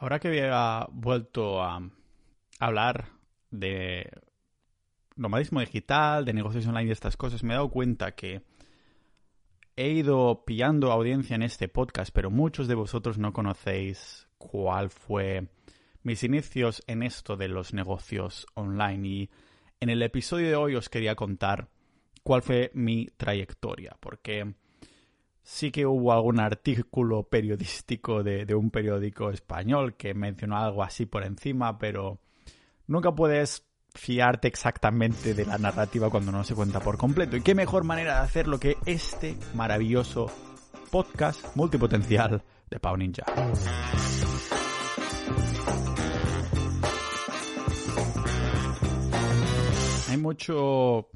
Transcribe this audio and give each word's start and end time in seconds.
Ahora 0.00 0.18
que 0.18 0.28
había 0.28 0.86
vuelto 0.92 1.62
a 1.62 1.78
hablar 2.58 3.10
de 3.50 4.10
nomadismo 5.14 5.60
digital, 5.60 6.24
de 6.24 6.32
negocios 6.32 6.66
online 6.66 6.88
y 6.88 6.92
estas 6.92 7.18
cosas, 7.18 7.44
me 7.44 7.52
he 7.52 7.56
dado 7.56 7.68
cuenta 7.68 8.12
que 8.12 8.40
he 9.76 9.90
ido 9.90 10.42
pillando 10.46 10.90
audiencia 10.90 11.36
en 11.36 11.42
este 11.42 11.68
podcast, 11.68 12.14
pero 12.14 12.30
muchos 12.30 12.66
de 12.66 12.76
vosotros 12.76 13.18
no 13.18 13.34
conocéis 13.34 14.26
cuál 14.38 14.88
fue 14.88 15.50
mis 16.02 16.24
inicios 16.24 16.82
en 16.86 17.02
esto 17.02 17.36
de 17.36 17.48
los 17.48 17.74
negocios 17.74 18.46
online. 18.54 19.06
Y 19.06 19.30
en 19.80 19.90
el 19.90 20.00
episodio 20.00 20.48
de 20.48 20.56
hoy 20.56 20.76
os 20.76 20.88
quería 20.88 21.14
contar 21.14 21.68
cuál 22.22 22.40
fue 22.40 22.70
mi 22.72 23.08
trayectoria, 23.18 23.98
porque 24.00 24.54
sí 25.42 25.70
que 25.70 25.86
hubo 25.86 26.12
algún 26.12 26.40
artículo 26.40 27.24
periodístico 27.24 28.22
de, 28.22 28.54
un 28.54 28.70
periódico 28.70 29.30
español 29.30 29.94
que 29.96 30.14
mencionó 30.14 30.56
algo 30.56 30.82
así 30.82 31.06
por 31.06 31.24
encima, 31.24 31.78
pero 31.78 32.20
nunca 32.86 33.12
puedes 33.12 33.66
fiarte 33.94 34.46
exactamente 34.48 35.34
de 35.34 35.44
la 35.44 35.58
narrativa 35.58 36.10
cuando 36.10 36.30
no 36.30 36.44
se 36.44 36.54
cuenta 36.54 36.80
por 36.80 36.96
completo. 36.96 37.36
Y 37.36 37.42
qué 37.42 37.54
mejor 37.54 37.84
manera 37.84 38.14
de 38.14 38.20
hacerlo 38.20 38.60
que 38.60 38.76
este 38.86 39.36
maravilloso 39.54 40.30
podcast 40.90 41.56
multipotencial 41.56 42.42
de 42.70 42.80
Pau 42.80 42.96
Ninja. 42.96 43.24
Hay 50.08 50.16
mucho 50.16 51.08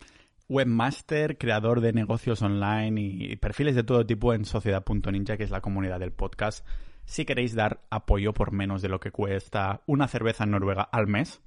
webmaster, 0.49 1.39
creador 1.39 1.81
de 1.81 1.93
negocios 1.93 2.43
online 2.43 3.01
y 3.01 3.37
perfiles 3.37 3.75
de 3.75 3.85
todo 3.85 4.05
tipo 4.05 4.35
en 4.35 4.45
Sociedad.ninja, 4.45 5.37
que 5.37 5.45
es 5.45 5.51
la 5.51 5.61
comunidad 5.61 6.01
del 6.01 6.13
podcast. 6.13 6.67
Si 7.05 7.25
queréis 7.25 7.55
dar 7.55 7.81
apoyo 7.91 8.33
por 8.33 8.53
menos 8.53 8.83
de 8.83 8.89
lo 8.89 9.01
que 9.01 9.11
cuesta 9.11 9.83
una 9.87 10.09
cerveza 10.09 10.45
en 10.45 10.53
Noruega 10.53 10.83
al 10.83 11.07
mes 11.07 11.43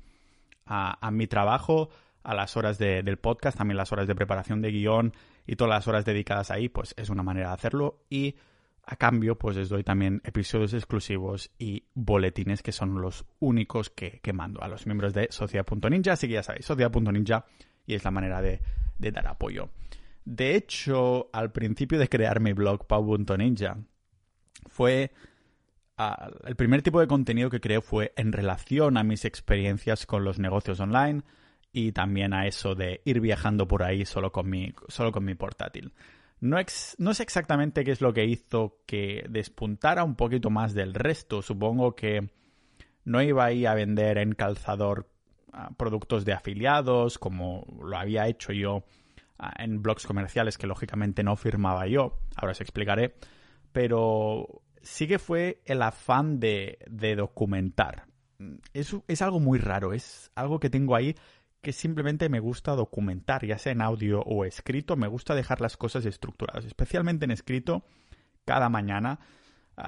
a, 0.66 1.12
mi 1.12 1.28
trabajo, 1.28 1.90
a 2.24 2.34
las 2.36 2.58
horas 2.58 2.78
del 2.78 3.18
podcast, 3.18 3.58
también 3.58 3.78
las 3.78 3.92
horas 3.92 4.08
de 4.08 4.16
preparación 4.16 4.62
de 4.62 4.72
guion 4.72 5.14
y 5.46 5.56
todas 5.56 5.70
las 5.70 5.88
horas 5.88 6.06
dedicadas 6.06 6.52
ahí, 6.52 6.70
pues 6.70 6.94
es 6.98 7.10
una 7.10 7.24
manera 7.24 7.50
de 7.50 7.54
hacerlo. 7.54 8.04
Y 8.10 8.36
a 8.84 8.96
cambio, 8.96 9.38
pues 9.38 9.56
les 9.56 9.70
doy 9.70 9.84
también 9.84 10.22
episodios 10.26 10.74
exclusivos 10.74 11.52
y 11.58 11.84
boletines 11.94 12.62
que 12.62 12.72
son 12.72 13.02
los 13.02 13.26
únicos 13.40 13.90
que, 13.90 14.20
que 14.22 14.34
mando 14.34 14.62
a 14.62 14.68
los 14.68 14.86
miembros 14.86 15.14
de 15.14 15.28
Sociedad.ninja. 15.32 16.14
Así 16.14 16.28
que 16.28 16.34
ya 16.36 16.44
sabéis, 16.44 16.66
Sociedad.ninja 16.66 17.46
y 17.86 17.96
es 17.96 18.04
la 18.04 18.12
manera 18.12 18.42
de, 18.42 18.62
dar 18.98 19.28
apoyo. 19.28 19.70
De 20.26 20.56
hecho, 20.56 21.30
al 21.32 21.52
principio 21.52 22.00
de 22.00 22.10
crear 22.10 22.40
mi 22.40 22.54
blog, 22.54 22.86
pau.ninja, 22.86 23.78
fue 24.68 25.12
el 26.46 26.56
primer 26.56 26.82
tipo 26.82 27.00
de 27.00 27.08
contenido 27.08 27.50
que 27.50 27.60
creé 27.60 27.82
fue 27.82 28.14
en 28.16 28.32
relación 28.32 28.98
a 28.98 29.04
mis 29.04 29.26
experiencias 29.26 30.06
con 30.06 30.24
los 30.24 30.38
negocios 30.38 30.80
online 30.80 31.24
y 31.72 31.92
también 31.92 32.34
a 32.34 32.46
eso 32.46 32.76
de 32.76 33.02
ir 33.06 33.20
viajando 33.20 33.68
por 33.68 33.84
ahí 33.84 34.06
solo 34.06 34.32
con 34.32 34.50
mi, 34.50 34.74
solo 34.88 35.12
con 35.12 35.26
mi 35.26 35.36
portátil. 35.36 35.94
No, 36.40 36.58
no, 37.00 37.14
sé 37.16 37.24
exactamente 37.24 37.84
qué 37.84 37.92
es 37.92 38.02
lo 38.02 38.14
que 38.14 38.26
hizo 38.26 38.82
que 38.86 39.26
despuntara 39.30 40.04
un 40.04 40.16
poquito 40.16 40.52
más 40.52 40.76
del 40.76 40.94
resto. 40.94 41.42
Supongo 41.42 41.96
que 41.96 42.30
no 43.06 43.22
iba 43.22 43.46
ahí 43.46 43.66
a 43.66 43.74
vender 43.74 44.20
en 44.20 44.34
calzador 44.34 45.10
productos 45.78 46.26
de 46.26 46.34
afiliados, 46.34 47.18
como 47.18 47.66
lo 47.82 47.98
había 47.98 48.28
hecho 48.28 48.52
yo 48.54 48.84
en 49.58 49.82
blogs 49.82 50.06
comerciales 50.06 50.58
que 50.58 50.68
lógicamente 50.68 51.24
no 51.24 51.36
firmaba 51.36 51.88
yo, 51.88 52.20
ahora 52.36 52.52
os 52.52 52.62
explicaré, 52.62 53.16
pero 53.72 54.64
sí 54.82 55.08
que 55.08 55.20
fue 55.20 55.62
el 55.66 55.82
afán 55.82 56.40
de, 56.40 56.80
documentar. 57.16 58.06
Es, 58.74 58.96
es 59.08 59.22
algo 59.22 59.40
muy 59.40 59.60
raro, 59.60 59.94
es 59.94 60.32
algo 60.36 60.60
que 60.60 60.70
tengo 60.70 60.96
ahí 60.96 61.16
que 61.62 61.74
simplemente 61.74 62.30
me 62.30 62.40
gusta 62.40 62.76
documentar, 62.76 63.46
ya 63.46 63.58
sea 63.58 63.72
en 63.72 63.82
audio 63.82 64.22
o 64.22 64.46
escrito, 64.46 64.96
me 64.96 65.08
gusta 65.08 65.36
dejar 65.36 65.60
las 65.60 65.76
cosas 65.76 66.06
estructuradas, 66.06 66.66
especialmente 66.66 67.26
en 67.26 67.32
escrito, 67.32 67.84
cada 68.46 68.70
mañana, 68.70 69.20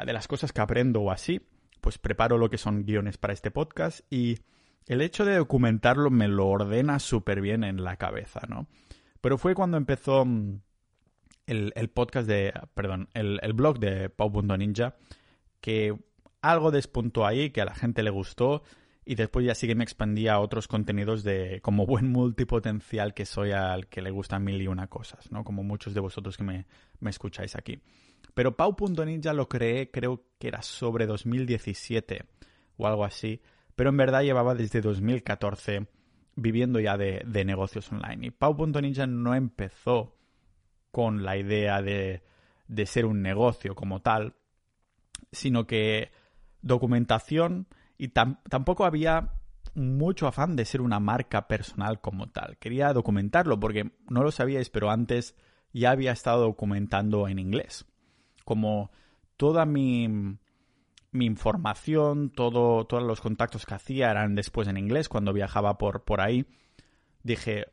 de 0.05 0.13
las 0.13 0.27
cosas 0.27 0.51
que 0.51 0.61
aprendo 0.61 1.01
o 1.01 1.11
así, 1.11 1.41
pues 1.81 1.97
preparo 1.97 2.37
lo 2.37 2.49
que 2.49 2.57
son 2.57 2.85
guiones 2.85 3.17
para 3.17 3.33
este 3.33 3.49
podcast 3.49 4.01
y 4.11 4.39
el 4.89 5.01
hecho 5.01 5.23
de 5.23 5.37
documentarlo 5.37 6.09
me 6.09 6.27
lo 6.27 6.47
ordena 6.47 6.97
súper 6.99 7.41
bien 7.41 7.63
en 7.63 7.83
la 7.83 7.95
cabeza, 7.95 8.41
¿no? 8.49 8.67
Pero 9.21 9.37
fue 9.37 9.53
cuando 9.53 9.77
empezó 9.77 10.25
mm, 10.25 10.61
el, 11.45 11.89
podcast 11.89 12.27
de, 12.27 12.51
perdón, 12.73 13.07
el, 13.13 13.53
blog 13.53 13.79
de 13.79 14.09
Pau.ninja 14.09 14.95
que 15.61 15.95
algo 16.41 16.71
despuntó 16.71 17.27
ahí, 17.27 17.51
que 17.51 17.61
a 17.61 17.65
la 17.65 17.75
gente 17.75 18.01
le 18.01 18.09
gustó 18.09 18.63
y 19.05 19.13
después 19.13 19.45
ya 19.45 19.53
sí 19.53 19.67
que 19.67 19.75
me 19.75 19.83
expandía 19.83 20.33
a 20.33 20.39
otros 20.39 20.67
contenidos 20.67 21.23
de 21.23 21.61
como 21.61 21.85
buen 21.85 22.11
multipotencial 22.11 23.13
que 23.13 23.25
soy 23.25 23.51
al 23.51 23.87
que 23.87 24.01
le 24.01 24.09
gustan 24.09 24.43
mil 24.43 24.59
y 24.59 24.67
una 24.67 24.87
cosas, 24.87 25.31
¿no? 25.31 25.43
Como 25.43 25.63
muchos 25.63 25.93
de 25.93 25.99
vosotros 25.99 26.35
que 26.35 26.43
me, 26.43 26.65
me 26.99 27.11
escucháis 27.11 27.55
aquí. 27.55 27.79
Pero 28.33 28.57
Pau.ninja 28.57 29.33
lo 29.33 29.47
creé, 29.49 29.91
creo 29.91 30.25
que 30.39 30.47
era 30.47 30.63
sobre 30.63 31.05
2017 31.05 32.25
o 32.77 32.87
algo 32.87 33.05
así 33.05 33.39
pero 33.79 33.91
en 33.91 33.95
verdad 33.95 34.23
llevaba 34.23 34.55
desde 34.55 34.81
2014 34.81 35.87
viviendo 36.35 36.81
ya 36.81 36.97
de, 36.97 37.23
negocios 37.45 37.89
online. 37.93 38.27
Y 38.27 38.29
Pau.ninja 38.29 39.07
no 39.07 39.35
empezó 39.35 40.17
con 40.91 41.23
la 41.23 41.37
idea 41.37 41.81
de, 41.81 42.21
ser 42.85 43.05
un 43.05 43.21
negocio 43.21 43.75
como 43.75 44.01
tal, 44.01 44.35
sino 45.31 45.65
que 45.65 46.11
documentación 46.61 47.67
y 47.97 48.09
tampoco 48.09 48.83
había 48.83 49.29
mucho 49.75 50.27
afán 50.27 50.57
de 50.57 50.65
ser 50.65 50.81
una 50.81 50.99
marca 50.99 51.47
personal 51.47 52.01
como 52.01 52.27
tal. 52.27 52.57
Quería 52.57 52.91
documentarlo 52.91 53.61
porque 53.61 53.93
no 54.09 54.23
lo 54.23 54.31
sabíais, 54.31 54.69
pero 54.69 54.91
antes 54.91 55.37
ya 55.71 55.91
había 55.91 56.11
estado 56.11 56.41
documentando 56.41 57.29
en 57.29 57.39
inglés. 57.39 57.85
Como 58.43 58.91
toda 59.37 59.65
mi, 59.65 60.37
mi 61.11 61.25
información, 61.25 62.29
todo, 62.29 62.85
todos 62.85 63.03
los 63.03 63.21
contactos 63.21 63.65
que 63.65 63.73
hacía 63.73 64.11
eran 64.11 64.35
después 64.35 64.67
en 64.67 64.77
inglés 64.77 65.09
cuando 65.09 65.33
viajaba 65.33 65.77
por, 65.77 66.03
por 66.03 66.21
ahí. 66.21 66.45
Dije, 67.23 67.67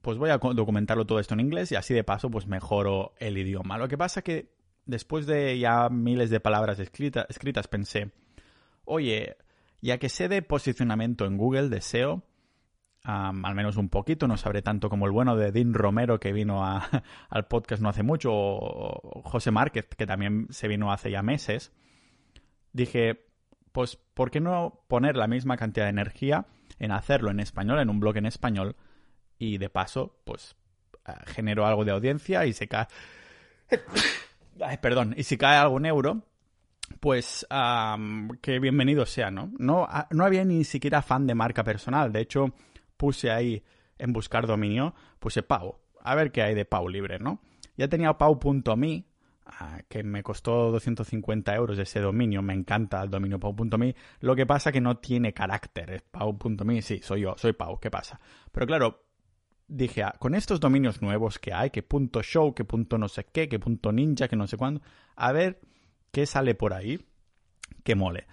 pues 0.00 0.18
voy 0.18 0.30
a 0.30 0.38
documentarlo 0.38 1.06
todo 1.06 1.18
esto 1.18 1.34
en 1.34 1.40
inglés 1.40 1.72
y 1.72 1.74
así 1.74 1.92
de 1.92 2.04
paso 2.04 2.30
pues 2.30 2.46
mejoro 2.46 3.14
el 3.18 3.36
idioma. 3.38 3.78
Lo 3.78 3.88
que 3.88 3.98
pasa 3.98 4.22
que 4.22 4.52
después 4.84 5.26
de 5.26 5.58
ya 5.58 5.88
miles 5.88 6.30
de 6.30 6.40
palabras 6.40 6.78
escritas 6.78 7.68
pensé, 7.68 8.12
oye, 8.84 9.36
ya 9.82 9.98
que 9.98 10.08
sé 10.08 10.28
de 10.28 10.42
posicionamiento 10.42 11.26
en 11.26 11.36
Google, 11.36 11.68
de 11.68 11.80
SEO, 11.80 12.22
al 13.02 13.54
menos 13.54 13.76
un 13.76 13.88
poquito, 13.88 14.26
no 14.26 14.36
sabré 14.36 14.62
tanto 14.62 14.88
como 14.88 15.06
el 15.06 15.12
bueno 15.12 15.36
de 15.36 15.52
Dean 15.52 15.74
Romero 15.74 16.18
que 16.18 16.32
vino 16.32 16.64
al 17.28 17.46
podcast 17.48 17.82
no 17.82 17.88
hace 17.88 18.02
mucho, 18.02 18.30
o 18.32 19.22
José 19.24 19.50
Márquez 19.50 19.86
que 19.86 20.06
también 20.06 20.46
se 20.50 20.68
vino 20.68 20.92
hace 20.92 21.10
ya 21.10 21.22
meses 21.22 21.72
dije, 22.76 23.26
pues, 23.72 23.96
¿por 23.96 24.30
qué 24.30 24.40
no 24.40 24.84
poner 24.88 25.16
la 25.16 25.26
misma 25.26 25.56
cantidad 25.56 25.86
de 25.86 25.90
energía 25.90 26.46
en 26.78 26.92
hacerlo 26.92 27.30
en 27.30 27.40
español, 27.40 27.80
en 27.80 27.90
un 27.90 28.00
blog 28.00 28.18
en 28.18 28.26
español? 28.26 28.76
Y 29.38 29.58
de 29.58 29.70
paso, 29.70 30.20
pues, 30.24 30.56
eh, 31.06 31.12
genero 31.26 31.66
algo 31.66 31.84
de 31.84 31.92
audiencia 31.92 32.46
y 32.46 32.52
se 32.52 32.68
cae... 32.68 32.86
Perdón, 34.80 35.14
y 35.16 35.24
si 35.24 35.36
cae 35.36 35.58
algún 35.58 35.84
euro, 35.84 36.22
pues 37.00 37.46
que 38.40 38.58
bienvenido 38.58 39.04
sea, 39.04 39.30
¿no? 39.30 39.52
¿no? 39.58 39.86
No 40.10 40.24
había 40.24 40.44
ni 40.44 40.64
siquiera 40.64 41.02
fan 41.02 41.26
de 41.26 41.34
marca 41.34 41.62
personal. 41.62 42.10
De 42.10 42.20
hecho, 42.20 42.54
puse 42.96 43.30
ahí 43.30 43.62
en 43.98 44.14
buscar 44.14 44.46
dominio, 44.46 44.94
puse 45.18 45.42
Pau. 45.42 45.78
A 46.00 46.14
ver 46.14 46.32
qué 46.32 46.40
hay 46.40 46.54
de 46.54 46.64
Pau 46.64 46.88
libre, 46.88 47.18
¿no? 47.18 47.42
Ya 47.76 47.88
tenía 47.88 48.16
pau.me, 48.16 49.04
Ah, 49.04 49.15
que 49.88 50.02
me 50.02 50.22
costó 50.22 50.70
250 50.72 51.54
euros 51.54 51.78
ese 51.78 52.00
dominio, 52.00 52.42
me 52.42 52.54
encanta 52.54 53.02
el 53.02 53.10
dominio 53.10 53.38
pau.me, 53.38 53.94
lo 54.20 54.34
que 54.34 54.46
pasa 54.46 54.72
que 54.72 54.80
no 54.80 54.98
tiene 54.98 55.32
carácter, 55.32 55.90
es 55.90 56.02
pau.me, 56.02 56.82
sí, 56.82 57.00
soy 57.02 57.22
yo, 57.22 57.34
soy 57.36 57.52
Pau, 57.52 57.78
¿qué 57.80 57.90
pasa? 57.90 58.20
Pero 58.52 58.66
claro, 58.66 59.04
dije, 59.68 60.02
ah, 60.02 60.14
con 60.18 60.34
estos 60.34 60.60
dominios 60.60 61.00
nuevos 61.00 61.38
que 61.38 61.52
hay, 61.52 61.70
que 61.70 61.82
punto 61.82 62.22
show, 62.22 62.54
que 62.54 62.64
punto 62.64 62.98
no 62.98 63.08
sé 63.08 63.26
qué, 63.32 63.48
que 63.48 63.58
punto 63.58 63.92
ninja, 63.92 64.28
que 64.28 64.36
no 64.36 64.46
sé 64.46 64.56
cuándo, 64.56 64.82
a 65.14 65.32
ver 65.32 65.60
qué 66.12 66.26
sale 66.26 66.54
por 66.54 66.74
ahí 66.74 67.06
que 67.84 67.94
mole. 67.94 68.26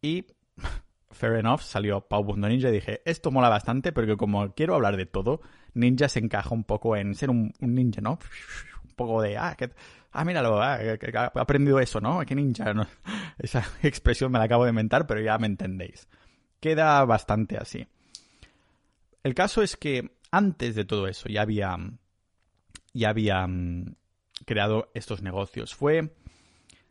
Y 0.00 0.26
fair 1.10 1.34
enough, 1.34 1.60
salió 1.60 2.02
pau.ninja 2.02 2.68
y 2.68 2.72
dije, 2.72 3.02
esto 3.04 3.30
mola 3.30 3.48
bastante, 3.48 3.92
porque 3.92 4.16
como 4.16 4.52
quiero 4.54 4.74
hablar 4.74 4.96
de 4.96 5.06
todo, 5.06 5.40
ninja 5.74 6.08
se 6.08 6.18
encaja 6.18 6.54
un 6.54 6.64
poco 6.64 6.96
en 6.96 7.14
ser 7.14 7.30
un, 7.30 7.52
un 7.60 7.74
ninja, 7.74 8.00
¿no? 8.00 8.18
Poco 8.94 9.22
de, 9.22 9.36
ah, 9.36 9.54
que 9.56 9.70
ah, 10.12 10.24
míralo, 10.24 10.60
ah, 10.62 10.78
he 10.82 10.98
aprendido 11.34 11.80
eso, 11.80 12.00
¿no? 12.00 12.20
Qué 12.26 12.34
ninja, 12.34 12.72
Esa 13.38 13.64
expresión 13.82 14.32
me 14.32 14.38
la 14.38 14.44
acabo 14.44 14.64
de 14.64 14.70
inventar, 14.70 15.06
pero 15.06 15.20
ya 15.20 15.38
me 15.38 15.46
entendéis. 15.46 16.08
Queda 16.60 17.04
bastante 17.04 17.56
así. 17.56 17.86
El 19.22 19.34
caso 19.34 19.62
es 19.62 19.76
que 19.76 20.16
antes 20.30 20.74
de 20.74 20.84
todo 20.84 21.06
eso 21.06 21.28
ya 21.28 21.42
había, 21.42 21.76
ya 22.92 23.08
había 23.08 23.46
mm, 23.46 23.96
creado 24.44 24.90
estos 24.94 25.22
negocios. 25.22 25.74
Fue 25.74 26.12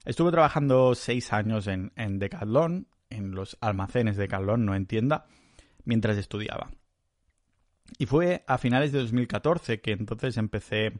Estuve 0.03 0.31
trabajando 0.31 0.95
seis 0.95 1.31
años 1.31 1.67
en, 1.67 1.91
en 1.95 2.17
Decathlon, 2.17 2.87
en 3.11 3.31
los 3.35 3.57
almacenes 3.61 4.17
de 4.17 4.23
Decathlon, 4.23 4.65
no 4.65 4.73
en 4.73 4.87
tienda, 4.87 5.27
mientras 5.83 6.17
estudiaba. 6.17 6.71
Y 7.99 8.07
fue 8.07 8.43
a 8.47 8.57
finales 8.57 8.91
de 8.91 8.99
2014 8.99 9.79
que 9.79 9.91
entonces 9.91 10.37
empecé, 10.37 10.93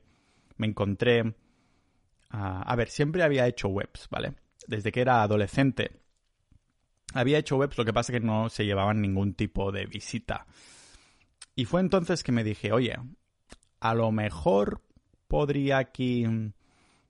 me 0.57 0.67
encontré... 0.67 1.35
a 2.29 2.75
ver, 2.75 2.89
siempre 2.89 3.23
había 3.23 3.47
hecho 3.47 3.67
webs, 3.67 4.07
¿vale? 4.09 4.33
Desde 4.67 4.91
que 4.91 5.01
era 5.01 5.23
adolescente 5.23 6.01
había 7.13 7.39
hecho 7.39 7.57
webs, 7.57 7.77
lo 7.77 7.85
que 7.85 7.93
pasa 7.93 8.11
es 8.11 8.19
que 8.19 8.25
no 8.25 8.49
se 8.49 8.65
llevaban 8.65 9.01
ningún 9.01 9.33
tipo 9.33 9.71
de 9.71 9.85
visita. 9.85 10.45
Y 11.55 11.65
fue 11.65 11.81
entonces 11.81 12.23
que 12.23 12.31
me 12.31 12.43
dije, 12.43 12.71
oye, 12.71 12.97
a 13.79 13.93
lo 13.93 14.11
mejor 14.11 14.81
podría 15.27 15.77
aquí 15.77 16.25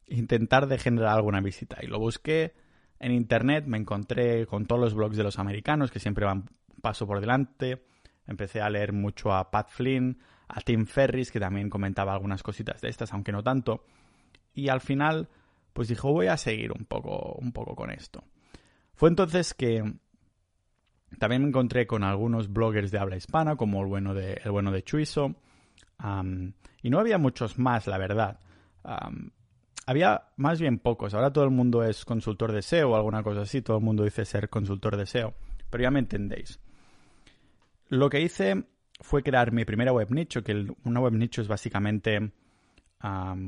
intentar 0.08 0.68
de 0.68 0.78
generar 0.78 1.16
alguna 1.16 1.42
visita. 1.42 1.78
Y 1.82 1.88
lo 1.88 2.00
busqué 2.00 2.54
en 3.00 3.12
internet, 3.12 3.66
me 3.68 3.78
encontré 3.78 4.46
con 4.48 4.66
todos 4.66 4.82
los 4.82 4.94
blogs 4.94 5.18
de 5.18 5.24
los 5.24 5.40
americanos 5.40 5.92
que 5.92 6.00
siempre 6.00 6.26
van 6.26 6.50
paso 6.82 7.06
por 7.06 7.20
delante. 7.20 7.86
Empecé 8.26 8.62
a 8.62 8.70
leer 8.70 8.94
mucho 8.94 9.34
a 9.34 9.52
Pat 9.52 9.70
Flynn, 9.70 10.20
a 10.54 10.62
Tim 10.62 10.86
Ferris, 10.86 11.32
que 11.32 11.40
también 11.40 11.70
comentaba 11.70 12.14
algunas 12.14 12.44
cositas 12.44 12.82
de 12.82 12.90
estas, 12.90 13.14
aunque 13.14 13.32
no 13.32 13.44
tanto. 13.44 13.86
Y 14.54 14.68
al 14.68 14.82
final, 14.82 15.30
pues 15.74 15.88
dijo, 15.88 16.12
voy 16.12 16.28
a 16.28 16.38
seguir 16.38 16.72
un 16.72 16.86
poco, 16.86 17.38
un 17.40 17.52
poco 17.52 17.76
con 17.76 17.90
esto. 17.92 18.24
Fue 18.94 19.10
entonces 19.10 19.54
que 19.54 19.84
también 21.20 21.42
me 21.44 21.48
encontré 21.48 21.88
con 21.88 22.04
algunos 22.04 22.52
bloggers 22.52 22.92
de 22.92 23.00
habla 23.00 23.16
hispana, 23.16 23.56
como 23.56 23.82
el 23.82 23.88
bueno 23.88 24.14
de, 24.14 24.42
el 24.44 24.52
bueno 24.52 24.72
de 24.72 24.84
Chuiso, 24.84 25.36
y 26.82 26.90
no 26.90 27.00
había 27.00 27.18
muchos 27.18 27.58
más, 27.58 27.88
la 27.88 27.98
verdad. 27.98 28.40
había 29.86 30.24
más 30.36 30.60
bien 30.60 30.80
pocos. 30.80 31.14
Ahora 31.14 31.32
todo 31.32 31.46
el 31.46 31.52
mundo 31.52 31.84
es 31.84 32.06
consultor 32.06 32.52
de 32.52 32.62
SEO 32.62 32.92
o 32.92 32.96
alguna 32.96 33.24
cosa 33.24 33.42
así. 33.42 33.62
Todo 33.62 33.78
el 33.78 33.84
mundo 33.84 34.04
dice 34.04 34.26
ser 34.26 34.50
consultor 34.50 34.98
de 34.98 35.06
SEO. 35.06 35.34
Pero 35.70 35.84
ya 35.84 35.92
me 35.92 36.00
entendéis. 36.00 36.60
Lo 37.88 38.10
que 38.10 38.22
hice 38.22 38.66
fue 39.02 39.24
crear 39.24 39.52
mi 39.52 39.66
primera 39.66 39.92
web 39.92 40.10
nicho, 40.12 40.44
que 40.44 40.68
una 40.84 41.00
web 41.00 41.14
nicho 41.14 41.42
es 41.42 41.48
básicamente, 41.48 42.32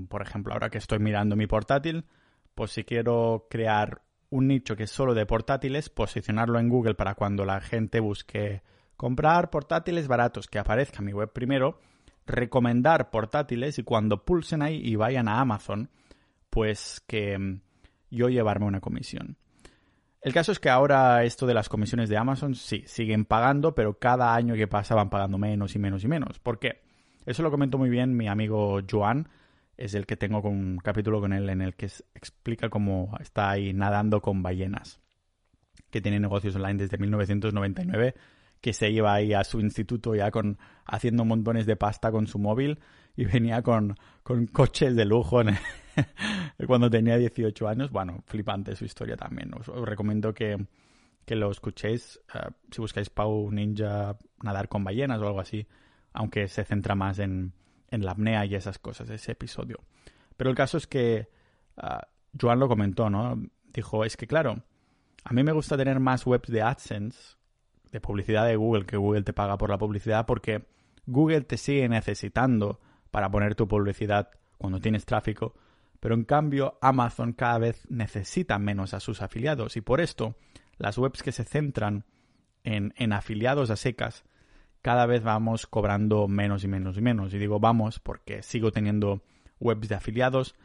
por 0.09 0.21
ejemplo, 0.21 0.53
ahora 0.53 0.69
que 0.69 0.79
estoy 0.79 0.99
mirando 0.99 1.35
mi 1.35 1.47
portátil, 1.47 2.05
pues 2.55 2.71
si 2.71 2.83
quiero 2.83 3.47
crear 3.49 4.01
un 4.29 4.47
nicho 4.47 4.75
que 4.75 4.83
es 4.83 4.91
solo 4.91 5.13
de 5.13 5.25
portátiles, 5.25 5.89
posicionarlo 5.89 6.59
en 6.59 6.69
Google 6.69 6.95
para 6.95 7.15
cuando 7.15 7.45
la 7.45 7.61
gente 7.61 7.99
busque 7.99 8.63
comprar 8.97 9.49
portátiles 9.49 10.07
baratos, 10.07 10.47
que 10.47 10.59
aparezca 10.59 11.01
mi 11.01 11.13
web 11.13 11.31
primero, 11.31 11.79
recomendar 12.25 13.09
portátiles 13.09 13.77
y 13.77 13.83
cuando 13.83 14.25
pulsen 14.25 14.61
ahí 14.61 14.81
y 14.83 14.95
vayan 14.95 15.27
a 15.27 15.39
Amazon, 15.39 15.89
pues 16.49 17.03
que 17.05 17.37
mm, 17.37 17.61
yo 18.09 18.29
llevarme 18.29 18.65
una 18.65 18.81
comisión. 18.81 19.37
El 20.23 20.31
caso 20.31 20.53
es 20.53 20.59
que 20.59 20.69
ahora 20.69 21.25
esto 21.25 21.45
de 21.45 21.53
las 21.53 21.67
comisiones 21.67 22.07
de 22.07 22.15
Amazon 22.15 22.55
sí, 22.55 22.83
siguen 22.87 23.25
pagando, 23.25 23.75
pero 23.75 23.99
cada 23.99 24.33
año 24.33 24.55
que 24.55 24.69
pasa 24.69 24.95
van 24.95 25.09
pagando 25.09 25.37
menos 25.37 25.75
y 25.75 25.79
menos 25.79 26.01
y 26.05 26.07
menos. 26.07 26.39
¿Por 26.39 26.59
qué? 26.59 26.81
Eso 27.25 27.43
lo 27.43 27.51
comentó 27.51 27.77
muy 27.77 27.89
bien 27.89 28.15
mi 28.15 28.29
amigo 28.29 28.79
Joan, 28.89 29.27
es 29.75 29.95
el 29.95 30.05
que 30.05 30.15
tengo 30.15 30.41
con 30.41 30.53
un 30.53 30.77
capítulo 30.77 31.19
con 31.19 31.33
él 31.33 31.49
en 31.49 31.61
el 31.61 31.75
que 31.75 31.87
explica 32.15 32.69
cómo 32.69 33.17
está 33.19 33.49
ahí 33.49 33.73
nadando 33.73 34.21
con 34.21 34.41
ballenas, 34.41 35.01
que 35.89 35.99
tiene 35.99 36.21
negocios 36.21 36.55
online 36.55 36.83
desde 36.83 36.97
1999, 36.97 38.15
que 38.61 38.71
se 38.71 38.89
iba 38.91 39.13
ahí 39.13 39.33
a 39.33 39.43
su 39.43 39.59
instituto 39.59 40.15
ya 40.15 40.31
con 40.31 40.57
haciendo 40.85 41.25
montones 41.25 41.65
de 41.65 41.75
pasta 41.75 42.11
con 42.11 42.27
su 42.27 42.39
móvil 42.39 42.79
y 43.17 43.25
venía 43.25 43.61
con, 43.61 43.97
con 44.23 44.47
coches 44.47 44.95
de 44.95 45.03
lujo 45.03 45.41
cuando 46.67 46.89
tenía 46.89 47.17
18 47.17 47.67
años. 47.67 47.91
Bueno, 47.91 48.23
flipante 48.25 48.75
su 48.75 48.85
historia 48.85 49.17
también. 49.17 49.51
Os, 49.53 49.67
recomiendo 49.67 50.33
que, 50.33 50.65
que, 51.25 51.35
lo 51.35 51.51
escuchéis 51.51 52.19
eh, 52.33 52.39
si 52.71 52.81
buscáis 52.81 53.09
Pau 53.09 53.51
Ninja 53.51 54.17
nadar 54.41 54.67
con 54.69 54.83
ballenas 54.83 55.21
o 55.21 55.27
algo 55.27 55.39
así, 55.39 55.67
aunque 56.13 56.47
se 56.47 56.63
centra 56.63 56.95
más 56.95 57.19
en, 57.19 57.53
en 57.89 58.05
la 58.05 58.11
apnea 58.11 58.45
y 58.45 58.55
esas 58.55 58.79
cosas, 58.79 59.09
ese 59.09 59.33
episodio. 59.33 59.79
Pero 60.37 60.49
el 60.49 60.55
caso 60.55 60.77
es 60.77 60.87
que 60.87 61.29
ah, 61.77 62.07
Joan 62.39 62.59
lo 62.59 62.67
comentó, 62.67 63.09
¿no? 63.09 63.41
Dijo, 63.73 64.03
es 64.05 64.17
que 64.17 64.27
claro, 64.27 64.63
a 65.23 65.33
mí 65.33 65.43
me 65.43 65.51
gusta 65.51 65.77
tener 65.77 65.99
más 65.99 66.25
webs 66.25 66.49
de 66.49 66.61
AdSense, 66.61 67.37
de 67.91 68.01
publicidad 68.01 68.47
de 68.47 68.55
Google, 68.55 68.85
que 68.85 68.97
Google 68.97 69.23
te 69.23 69.33
paga 69.33 69.57
por 69.57 69.69
la 69.69 69.77
publicidad, 69.77 70.25
porque 70.25 70.65
Google 71.05 71.41
te 71.41 71.57
sigue 71.57 71.87
necesitando 71.87 72.79
para 73.11 73.29
poner 73.29 73.55
tu 73.55 73.67
publicidad 73.67 74.31
cuando 74.57 74.79
tienes 74.79 75.05
tráfico, 75.05 75.53
pero 76.03 76.15
en 76.15 76.25
cambio 76.25 76.77
Amazon 76.81 77.31
cada 77.31 77.59
vez 77.59 77.87
necesita 77.89 78.59
menos 78.59 78.93
a 78.93 78.99
sus 78.99 79.21
afiliados 79.21 79.77
y 79.77 79.81
por 79.81 80.01
esto 80.01 80.35
las 80.77 80.97
webs 80.97 81.23
que 81.23 81.31
se 81.31 81.45
centran 81.45 82.03
en, 82.65 82.93
en 82.97 83.13
afiliados 83.13 83.69
a 83.69 83.77
secas 83.77 84.25
cada 84.81 85.05
vez 85.05 85.23
vamos 85.23 85.65
cobrando 85.65 86.27
menos 86.27 86.65
y 86.65 86.67
menos 86.67 86.97
y 86.97 87.01
menos. 87.01 87.33
Y 87.33 87.37
digo 87.37 87.61
vamos 87.61 88.01
porque 88.01 88.43
sigo 88.43 88.73
teniendo 88.73 89.23
webs 89.61 89.87
de 89.87 89.95
afiliados. 89.95 90.55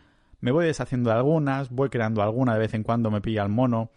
Me 0.40 0.50
voy 0.50 0.67
deshaciendo 0.67 1.11
de 1.11 1.17
algunas, 1.19 1.70
voy 1.70 1.88
creando 1.88 2.20
alguna 2.20 2.55
de 2.55 2.58
vez 2.58 2.75
en 2.75 2.82
cuando 2.82 3.12
me 3.12 3.20
pilla 3.20 3.44
el 3.44 3.49
mono. 3.49 3.93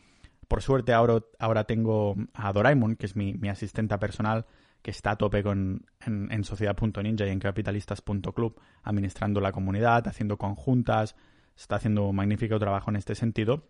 Por 0.48 0.62
suerte 0.62 0.94
ahora, 0.94 1.24
ahora 1.40 1.64
tengo 1.64 2.18
a 2.36 2.54
Doraemon, 2.54 2.98
que 2.98 3.08
es 3.08 3.16
mi, 3.16 3.34
mi 3.34 3.50
asistenta 3.50 3.98
personal, 3.98 4.46
que 4.84 4.92
está 4.92 5.12
a 5.12 5.16
tope 5.16 5.42
con, 5.42 5.88
en, 6.06 6.32
en 6.32 6.44
sociedad.ninja 6.44 7.26
y 7.26 7.30
en 7.30 7.40
capitalistas.club, 7.40 8.60
administrando 8.84 9.42
la 9.42 9.52
comunidad, 9.52 10.08
haciendo 10.08 10.38
conjuntas, 10.38 11.16
está 11.62 11.78
haciendo 11.78 12.08
un 12.08 12.16
magnífico 12.16 12.60
trabajo 12.60 12.90
en 12.90 12.98
este 12.98 13.16
sentido. 13.16 13.64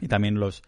Y 0.00 0.08
también 0.08 0.40
los, 0.40 0.62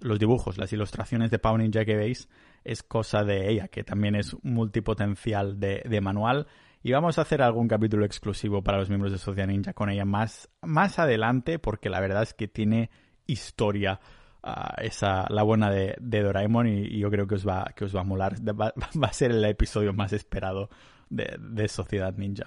los 0.00 0.18
dibujos, 0.18 0.58
las 0.58 0.72
ilustraciones 0.72 1.30
de 1.30 1.38
Pau 1.38 1.56
Ninja 1.56 1.84
que 1.84 1.96
veis 1.96 2.28
es 2.64 2.82
cosa 2.82 3.22
de 3.22 3.50
ella, 3.50 3.68
que 3.68 3.84
también 3.84 4.16
es 4.16 4.36
multipotencial 4.42 5.60
de, 5.60 5.82
de 5.88 6.00
manual. 6.00 6.46
Y 6.82 6.92
vamos 6.92 7.18
a 7.18 7.22
hacer 7.22 7.42
algún 7.42 7.68
capítulo 7.68 8.04
exclusivo 8.04 8.62
para 8.62 8.78
los 8.78 8.88
miembros 8.88 9.12
de 9.12 9.18
Sociedad 9.18 9.48
Ninja 9.48 9.72
con 9.72 9.90
ella 9.90 10.04
más, 10.04 10.48
más 10.62 10.98
adelante, 10.98 11.58
porque 11.58 11.90
la 11.90 12.00
verdad 12.00 12.22
es 12.22 12.34
que 12.34 12.48
tiene 12.48 12.90
historia 13.26 14.00
uh, 14.44 14.80
esa, 14.80 15.26
la 15.28 15.42
buena 15.42 15.70
de, 15.70 15.96
de 16.00 16.22
Doraemon 16.22 16.68
y, 16.68 16.98
yo 16.98 17.10
creo 17.10 17.26
que 17.26 17.36
os 17.36 17.46
va, 17.46 17.72
que 17.74 17.84
os 17.84 17.94
va 17.94 18.00
a 18.00 18.04
molar. 18.04 18.36
Va, 18.40 18.72
va 19.02 19.08
a 19.08 19.12
ser 19.12 19.32
el 19.32 19.44
episodio 19.44 19.92
más 19.92 20.12
esperado 20.12 20.70
de, 21.10 21.36
de 21.38 21.68
Sociedad 21.68 22.14
Ninja. 22.16 22.44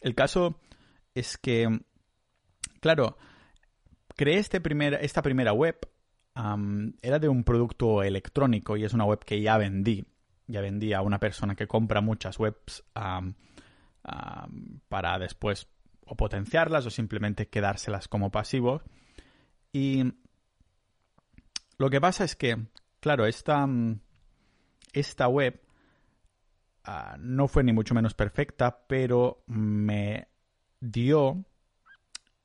El 0.00 0.14
caso 0.14 0.58
es 1.14 1.36
que, 1.38 1.68
claro, 2.82 3.16
creé 4.16 4.38
este 4.38 4.60
esta 5.00 5.22
primera 5.22 5.52
web 5.52 5.78
era 7.02 7.18
de 7.18 7.28
un 7.28 7.44
producto 7.44 8.02
electrónico 8.02 8.76
y 8.76 8.84
es 8.84 8.92
una 8.92 9.04
web 9.04 9.20
que 9.24 9.40
ya 9.40 9.56
vendí. 9.56 10.04
Ya 10.48 10.60
vendí 10.60 10.92
a 10.92 11.00
una 11.00 11.18
persona 11.18 11.54
que 11.54 11.68
compra 11.68 12.00
muchas 12.00 12.38
webs 12.38 12.84
para 14.88 15.18
después 15.18 15.68
o 16.04 16.16
potenciarlas 16.16 16.84
o 16.84 16.90
simplemente 16.90 17.48
quedárselas 17.48 18.08
como 18.08 18.30
pasivo. 18.30 18.82
Y 19.72 20.12
lo 21.78 21.88
que 21.88 22.00
pasa 22.00 22.24
es 22.24 22.34
que, 22.34 22.66
claro, 23.00 23.26
esta, 23.26 23.66
esta 24.92 25.28
web 25.28 25.62
ah, 26.84 27.16
no 27.20 27.46
fue 27.46 27.62
ni 27.62 27.72
mucho 27.72 27.94
menos 27.94 28.14
perfecta, 28.14 28.84
pero 28.88 29.44
me 29.46 30.26
dio 30.80 31.46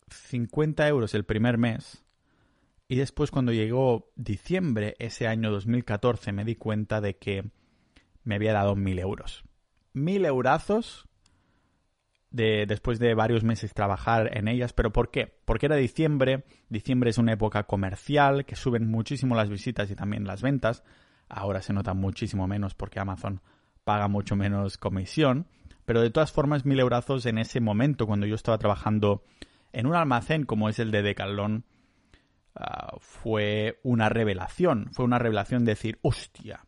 50 0.09 0.87
euros 0.87 1.13
el 1.13 1.25
primer 1.25 1.57
mes 1.57 2.03
y 2.87 2.95
después 2.95 3.31
cuando 3.31 3.51
llegó 3.51 4.11
diciembre 4.15 4.95
ese 4.99 5.27
año 5.27 5.51
2014 5.51 6.31
me 6.31 6.45
di 6.45 6.55
cuenta 6.55 7.01
de 7.01 7.17
que 7.17 7.49
me 8.23 8.35
había 8.35 8.53
dado 8.53 8.75
mil 8.75 8.99
euros. 8.99 9.43
Mil 9.93 10.25
eurazos 10.25 11.07
de, 12.31 12.65
después 12.67 12.99
de 12.99 13.13
varios 13.13 13.43
meses 13.43 13.73
trabajar 13.73 14.37
en 14.37 14.47
ellas. 14.47 14.73
¿Pero 14.73 14.91
por 14.91 15.11
qué? 15.11 15.33
Porque 15.45 15.65
era 15.65 15.75
diciembre. 15.75 16.43
Diciembre 16.69 17.09
es 17.09 17.17
una 17.17 17.33
época 17.33 17.63
comercial 17.63 18.45
que 18.45 18.55
suben 18.55 18.89
muchísimo 18.89 19.35
las 19.35 19.49
visitas 19.49 19.89
y 19.91 19.95
también 19.95 20.25
las 20.25 20.41
ventas. 20.41 20.83
Ahora 21.29 21.61
se 21.61 21.73
nota 21.73 21.93
muchísimo 21.93 22.47
menos 22.47 22.73
porque 22.73 22.99
Amazon 22.99 23.41
paga 23.83 24.07
mucho 24.07 24.35
menos 24.35 24.77
comisión. 24.77 25.47
Pero 25.85 26.01
de 26.01 26.09
todas 26.09 26.31
formas, 26.31 26.65
mil 26.65 26.79
eurazos 26.79 27.25
en 27.25 27.37
ese 27.37 27.61
momento, 27.61 28.07
cuando 28.07 28.25
yo 28.25 28.35
estaba 28.35 28.57
trabajando 28.57 29.23
en 29.77 29.85
un 29.85 29.95
almacén 29.95 30.43
como 30.43 30.69
es 30.69 30.79
el 30.79 30.91
de 30.91 31.01
Decathlon, 31.01 31.65
Ah, 32.59 32.97
fue 32.99 33.79
una 33.83 34.09
revelación. 34.09 34.89
Fue 34.93 35.05
una 35.05 35.19
revelación 35.19 35.63
decir, 35.63 35.99
hostia, 36.01 36.65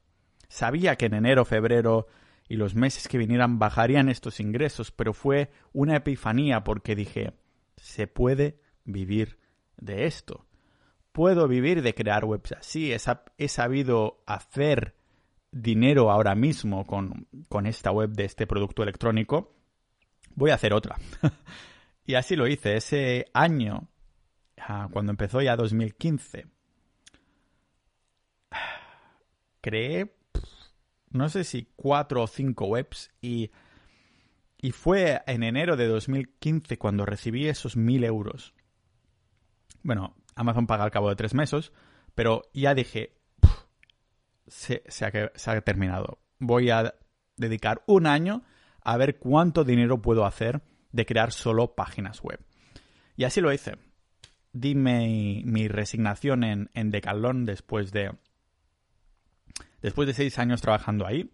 sabía 0.48 0.96
que 0.98 1.08
en 1.08 1.16
enero, 1.16 1.46
febrero 1.46 2.08
y 2.48 2.58
los 2.58 2.75
meses 2.75 3.08
que 3.08 3.18
vinieran 3.18 3.58
bajarían 3.58 4.08
estos 4.08 4.39
ingresos, 4.39 4.92
pero 4.92 5.13
fue 5.13 5.51
una 5.74 5.96
epifanía 5.96 6.63
porque 6.63 6.96
dije, 6.96 7.34
se 7.78 8.06
puede 8.06 8.60
vivir 8.86 9.39
de 9.78 10.06
esto. 10.06 10.46
Puedo 11.12 11.48
vivir 11.48 11.82
de 11.82 11.96
crear 11.96 12.24
webs 12.24 12.51
así. 12.51 12.94
He, 12.94 13.48
sabido 13.48 14.22
hacer 14.28 14.96
dinero 15.51 16.12
ahora 16.12 16.36
mismo 16.36 16.86
con 16.86 17.66
esta 17.66 17.92
web 17.92 18.12
de 18.12 18.25
este 18.25 18.46
producto 18.46 18.84
electrónico. 18.84 19.56
Voy 20.36 20.51
a 20.51 20.56
hacer 20.56 20.74
otra. 20.74 20.98
y 22.10 22.16
así 22.16 22.36
lo 22.36 22.48
hice. 22.48 22.75
Ese 22.75 23.28
año 23.36 23.88
ah, 24.58 24.89
cuando 24.92 25.12
empezó 25.12 25.44
ya 25.44 25.56
2015, 25.56 26.48
creé, 29.62 30.16
no 31.12 31.30
sé 31.30 31.44
si 31.44 31.68
cuatro 31.75 32.24
o 32.24 32.28
cinco 32.28 32.66
webs 32.66 33.12
y, 33.22 33.51
y 34.58 34.72
fue 34.72 35.22
en 35.28 35.44
enero 35.44 35.78
de 35.78 35.86
2015 35.86 36.80
cuando 36.80 37.06
recibí 37.06 37.48
esos 37.48 37.78
mil 37.78 38.04
euros. 38.04 38.56
Bueno, 39.84 40.16
Amazon 40.34 40.66
paga 40.66 40.86
al 40.86 40.92
cabo 40.92 41.10
de 41.10 41.16
tres 41.16 41.36
meses, 41.36 41.72
pero 42.16 42.42
ya 42.56 42.74
dije, 42.74 43.20
se, 44.48 44.82
ha, 45.06 45.32
se 45.36 45.51
ha 45.51 45.62
terminado. 45.62 46.18
Voy 46.39 46.72
a 46.72 46.96
dedicar 47.38 47.84
un 47.86 48.08
año 48.08 48.42
a 48.82 48.98
ver 48.98 49.20
cuánto 49.20 49.63
dinero 49.63 50.01
puedo 50.01 50.25
hacer 50.25 50.63
de 50.91 51.05
crear 51.05 51.31
solo 51.31 51.75
páginas 51.75 52.22
web. 52.22 52.39
Y 53.15 53.24
así 53.24 53.41
lo 53.41 53.51
hice. 53.53 53.77
Di 54.53 54.75
mi, 54.75 55.67
resignación 55.67 56.43
en, 56.43 56.69
en 56.74 56.89
Decathlon 56.89 57.46
después 57.46 57.91
de, 57.91 58.12
después 59.81 60.08
de 60.08 60.13
seis 60.13 60.39
años 60.39 60.62
trabajando 60.62 61.05
ahí, 61.05 61.31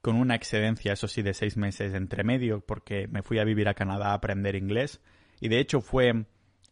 con 0.00 0.16
una 0.16 0.34
excedencia, 0.34 0.92
eso 0.92 1.08
sí, 1.08 1.22
de 1.22 1.34
seis 1.34 1.56
meses 1.56 1.94
entre 1.94 2.24
medio, 2.24 2.60
porque 2.60 3.06
me 3.08 3.22
fui 3.22 3.38
a 3.38 3.44
vivir 3.44 3.68
a 3.68 3.74
Canadá 3.74 4.08
a 4.08 4.14
aprender 4.14 4.56
inglés. 4.56 5.00
Y 5.40 5.48
de 5.48 5.60
hecho 5.60 5.80
fue 5.80 6.24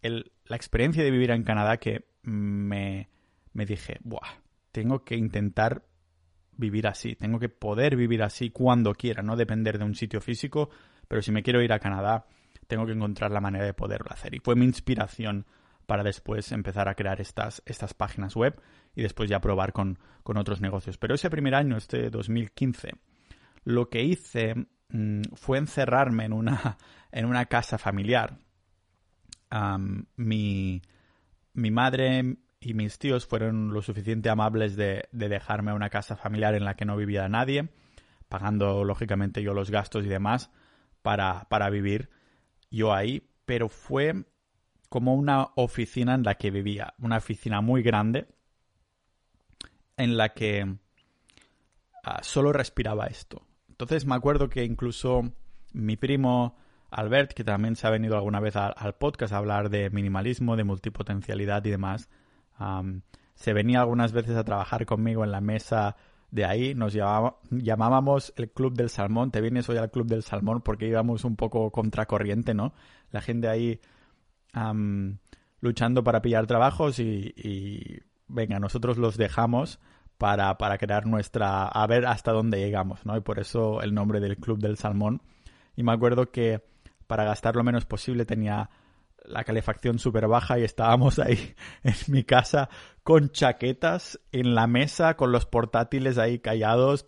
la 0.03 0.57
experiencia 0.57 1.03
de 1.03 1.11
vivir 1.11 1.31
en 1.31 1.45
Canadá 1.45 1.77
que 1.77 2.07
me, 2.23 3.09
me 3.53 3.67
dije, 3.67 3.99
Buah, 4.03 4.41
tengo 4.73 5.05
que 5.05 5.17
intentar 5.17 5.85
vivir 6.57 6.87
así, 6.87 7.15
tengo 7.15 7.39
que 7.39 7.49
poder 7.49 7.97
vivir 7.97 8.23
así 8.23 8.51
cuando 8.51 8.95
quiera, 8.95 9.23
no 9.23 9.37
depender 9.37 9.79
de 9.79 9.85
un 9.85 9.95
sitio 9.95 10.21
físico, 10.21 10.71
pero 11.09 11.23
si 11.23 11.33
me 11.33 11.43
quiero 11.43 11.63
ir 11.63 11.73
a 11.73 11.81
Canadá, 11.81 12.27
tengo 12.69 12.87
que 12.87 12.93
encontrar 12.93 13.33
la 13.33 13.41
manera 13.41 13.65
de 13.65 13.75
poderlo 13.75 14.11
hacer. 14.11 14.35
Y 14.35 14.41
fue 14.41 14.55
mi 14.55 14.67
inspiración 14.67 15.47
para 15.87 16.05
después 16.05 16.53
empezar 16.53 16.87
a 16.89 16.95
crear 16.95 17.21
estas, 17.21 17.63
estas 17.65 17.95
páginas 17.95 18.37
web 18.37 18.61
y 18.95 19.03
después 19.03 19.29
ya 19.31 19.41
probar 19.41 19.73
con, 19.73 19.99
otros 20.23 20.61
negocios. 20.61 20.99
Pero 20.99 21.15
ese 21.15 21.31
primer 21.31 21.55
año, 21.55 21.79
este 21.79 22.11
2015, 22.11 22.93
lo 23.65 23.89
que 23.89 24.03
hice 24.03 24.55
mm, 24.91 25.23
fue 25.35 25.57
encerrarme 25.57 26.27
en 26.27 26.35
una, 26.35 26.77
en 27.11 27.25
una 27.25 27.47
casa 27.47 27.79
familiar. 27.79 28.37
mi, 30.17 30.83
mi 31.55 31.71
madre 31.71 32.37
y 32.61 32.75
mis 32.75 32.99
tíos 32.99 33.27
fueron 33.27 33.73
lo 33.73 33.81
suficiente 33.81 34.29
amables 34.29 34.77
de, 34.77 35.09
de 35.13 35.29
dejarme 35.31 35.73
una 35.73 35.89
casa 35.89 36.17
familiar 36.17 36.55
en 36.55 36.67
la 36.67 36.75
que 36.75 36.85
no 36.85 36.99
vivía 36.99 37.27
nadie, 37.31 37.71
pagando 38.29 38.85
lógicamente 38.85 39.43
yo 39.43 39.55
los 39.55 39.71
gastos 39.71 40.05
y 40.05 40.09
demás 40.09 40.51
para, 41.03 41.47
para 41.49 41.71
vivir 41.71 42.11
yo 42.71 42.93
ahí, 42.93 43.29
pero 43.45 43.69
fue 43.69 44.25
como 44.89 45.15
una 45.15 45.49
oficina 45.55 46.15
en 46.15 46.23
la 46.23 46.37
que 46.37 46.51
vivía, 46.51 46.95
una 46.99 47.19
oficina 47.19 47.61
muy 47.61 47.83
grande 47.83 48.29
en 49.97 50.17
la 50.17 50.31
que 50.31 50.77
ah, 52.05 52.21
solo 52.23 52.53
respiraba 52.53 53.07
esto. 53.07 53.47
Entonces 53.69 54.07
me 54.07 54.15
acuerdo 54.15 54.49
que 54.49 54.65
incluso 54.65 55.33
mi 55.73 55.97
primo 55.97 56.57
Albert, 56.91 57.33
que 57.33 57.45
también 57.45 57.77
se 57.77 57.87
ha 57.87 57.91
venido 57.91 58.17
alguna 58.17 58.41
vez 58.41 58.57
al 58.57 58.95
podcast 58.95 59.33
a 59.33 59.39
hablar 59.39 59.69
de 59.69 59.91
minimalismo, 59.91 60.57
de 60.57 60.65
multipotencialidad 60.65 61.65
y 61.67 61.71
demás, 61.71 62.09
se 63.35 63.53
venía 63.53 63.81
algunas 63.81 64.13
veces 64.13 64.37
a 64.37 64.45
trabajar 64.45 64.87
conmigo 64.87 65.23
en 65.23 65.31
la 65.31 65.41
mesa 65.41 65.97
de 66.31 66.45
ahí, 66.45 66.75
nos 66.75 66.93
llamábamos 66.93 68.35
el 68.37 68.51
Club 68.51 68.75
del 68.75 68.91
Salmón, 68.91 69.31
te 69.31 69.41
vienes 69.41 69.69
hoy 69.69 69.79
al 69.79 69.91
Club 69.91 70.07
del 70.07 70.23
Salmón 70.23 70.61
porque 70.61 70.87
íbamos 70.87 71.25
un 71.25 71.37
poco 71.37 71.71
contracorriente, 71.71 72.55
¿no? 72.55 72.75
La 73.11 73.23
gente 73.23 73.49
ahí 73.49 73.81
luchando 75.61 76.05
para 76.05 76.21
pillar 76.21 76.47
trabajos 76.47 76.99
y, 76.99 78.03
venga, 78.29 78.59
nosotros 78.59 78.99
los 78.99 79.17
dejamos 79.17 79.81
para, 80.19 80.59
para 80.59 80.79
crear 80.79 81.07
nuestra, 81.07 81.67
a 81.67 81.87
ver 81.87 82.05
hasta 82.05 82.33
dónde 82.33 82.59
llegamos, 82.59 83.07
¿no? 83.07 83.17
Y 83.17 83.21
por 83.21 83.39
eso 83.39 83.81
el 83.81 83.95
nombre 83.95 84.21
del 84.21 84.37
Club 84.37 84.59
del 84.59 84.77
Salmón. 84.77 85.23
Y 85.77 85.83
me 85.83 85.93
acuerdo 85.93 86.31
que 86.31 86.63
para 87.07 87.25
gastar 87.25 87.57
lo 87.57 87.65
menos 87.65 87.87
posible 87.87 88.27
tenía 88.27 88.69
la 89.29 89.45
calefacción 89.45 89.99
súper 89.99 90.27
baja 90.27 90.59
y 90.59 90.65
estábamos 90.65 91.19
ahí 91.19 91.55
en 91.83 91.95
mi 92.09 92.25
casa 92.25 92.69
con 93.03 93.31
chaquetas 93.31 94.21
en 94.33 94.55
la 94.55 94.67
mesa, 94.67 95.17
con 95.17 95.33
los 95.33 95.47
portátiles 95.47 96.19
ahí 96.19 96.41
callados. 96.41 97.05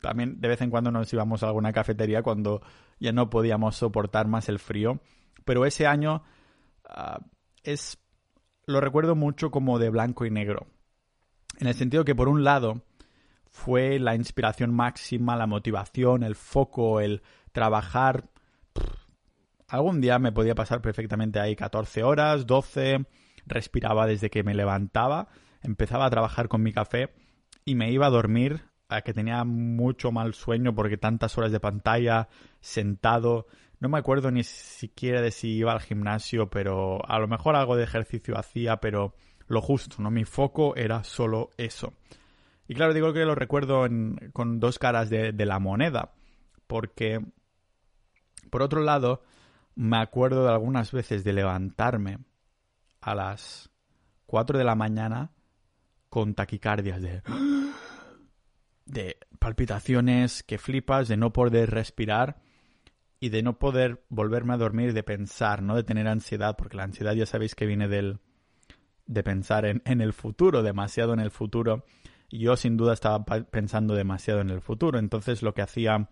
También 0.00 0.40
de 0.40 0.48
vez 0.48 0.60
en 0.60 0.70
cuando 0.70 0.90
nos 0.90 1.12
íbamos 1.12 1.42
a 1.42 1.48
alguna 1.48 1.72
cafetería 1.72 2.22
cuando 2.22 2.62
ya 2.98 3.12
no 3.12 3.28
podíamos 3.28 3.76
soportar 3.76 4.26
más 4.28 4.48
el 4.48 4.58
frío. 4.58 5.00
Pero 5.44 5.66
ese 5.66 5.86
año 5.86 6.22
ah, 6.84 7.20
es 7.62 7.98
lo 8.66 8.80
recuerdo 8.80 9.14
mucho 9.14 9.50
como 9.50 9.78
de 9.78 9.90
blanco 9.90 10.24
y 10.24 10.30
negro. 10.30 10.66
En 11.58 11.66
el 11.66 11.74
sentido 11.74 12.04
que 12.04 12.14
por 12.14 12.28
un 12.28 12.44
lado 12.44 12.82
fue 13.50 13.98
la 13.98 14.14
inspiración 14.14 14.74
máxima, 14.74 15.36
la 15.36 15.46
motivación, 15.46 16.22
el 16.22 16.34
foco, 16.34 17.00
el 17.00 17.22
trabajar 17.52 18.31
algún 19.72 20.02
día 20.02 20.18
me 20.18 20.32
podía 20.32 20.54
pasar 20.54 20.82
perfectamente 20.82 21.40
ahí 21.40 21.56
14 21.56 22.02
horas, 22.02 22.46
12, 22.46 23.06
respiraba 23.46 24.06
desde 24.06 24.28
que 24.28 24.42
me 24.42 24.54
levantaba, 24.54 25.28
empezaba 25.62 26.04
a 26.04 26.10
trabajar 26.10 26.48
con 26.48 26.62
mi 26.62 26.74
café 26.74 27.14
y 27.64 27.74
me 27.74 27.90
iba 27.90 28.06
a 28.06 28.10
dormir, 28.10 28.64
a 28.90 29.00
que 29.00 29.14
tenía 29.14 29.42
mucho 29.44 30.12
mal 30.12 30.34
sueño 30.34 30.74
porque 30.74 30.98
tantas 30.98 31.38
horas 31.38 31.52
de 31.52 31.58
pantalla, 31.58 32.28
sentado, 32.60 33.46
no 33.80 33.88
me 33.88 33.98
acuerdo 33.98 34.30
ni 34.30 34.44
siquiera 34.44 35.22
de 35.22 35.30
si 35.30 35.56
iba 35.56 35.72
al 35.72 35.80
gimnasio, 35.80 36.50
pero 36.50 37.00
a 37.08 37.18
lo 37.18 37.26
mejor 37.26 37.56
algo 37.56 37.74
de 37.74 37.84
ejercicio 37.84 38.36
hacía, 38.36 38.76
pero 38.76 39.14
lo 39.46 39.62
justo, 39.62 40.02
¿no? 40.02 40.10
Mi 40.10 40.26
foco 40.26 40.76
era 40.76 41.02
solo 41.02 41.48
eso. 41.56 41.94
Y 42.68 42.74
claro, 42.74 42.92
digo 42.92 43.14
que 43.14 43.24
lo 43.24 43.34
recuerdo 43.34 43.86
con 44.34 44.60
dos 44.60 44.78
caras 44.78 45.08
de 45.08 45.46
la 45.46 45.58
moneda, 45.58 46.12
porque 46.66 47.20
por 48.50 48.60
otro 48.60 48.82
lado, 48.82 49.22
me 49.74 49.96
acuerdo 49.96 50.44
de 50.44 50.52
algunas 50.52 50.92
veces 50.92 51.24
de 51.24 51.32
levantarme 51.32 52.18
a 53.00 53.14
las 53.14 53.70
4 54.26 54.58
de 54.58 54.64
la 54.64 54.74
mañana 54.74 55.32
con 56.08 56.34
taquicardias 56.34 57.00
de 57.00 57.22
de 58.84 59.16
palpitaciones 59.38 60.42
que 60.42 60.58
flipas, 60.58 61.08
de 61.08 61.16
no 61.16 61.32
poder 61.32 61.70
respirar 61.70 62.40
y 63.20 63.28
de 63.30 63.42
no 63.42 63.58
poder 63.58 64.04
volverme 64.08 64.54
a 64.54 64.56
dormir, 64.56 64.92
de 64.92 65.02
pensar, 65.02 65.62
no 65.62 65.76
de 65.76 65.84
tener 65.84 66.08
ansiedad, 66.08 66.56
porque 66.56 66.76
la 66.76 66.84
ansiedad 66.84 67.14
ya 67.14 67.26
sabéis 67.26 67.54
que 67.54 67.66
viene 67.66 67.88
del 67.88 68.20
de 69.06 69.22
pensar 69.22 69.64
en, 69.64 69.82
en 69.84 70.00
el 70.00 70.12
futuro, 70.12 70.62
demasiado 70.62 71.12
en 71.12 71.20
el 71.20 71.30
futuro. 71.30 71.84
Yo 72.30 72.56
sin 72.56 72.76
duda 72.76 72.94
estaba 72.94 73.24
pensando 73.24 73.94
demasiado 73.94 74.40
en 74.40 74.50
el 74.50 74.60
futuro. 74.60 74.98
Entonces 74.98 75.42
lo 75.42 75.54
que 75.54 75.62
hacía 75.62 76.08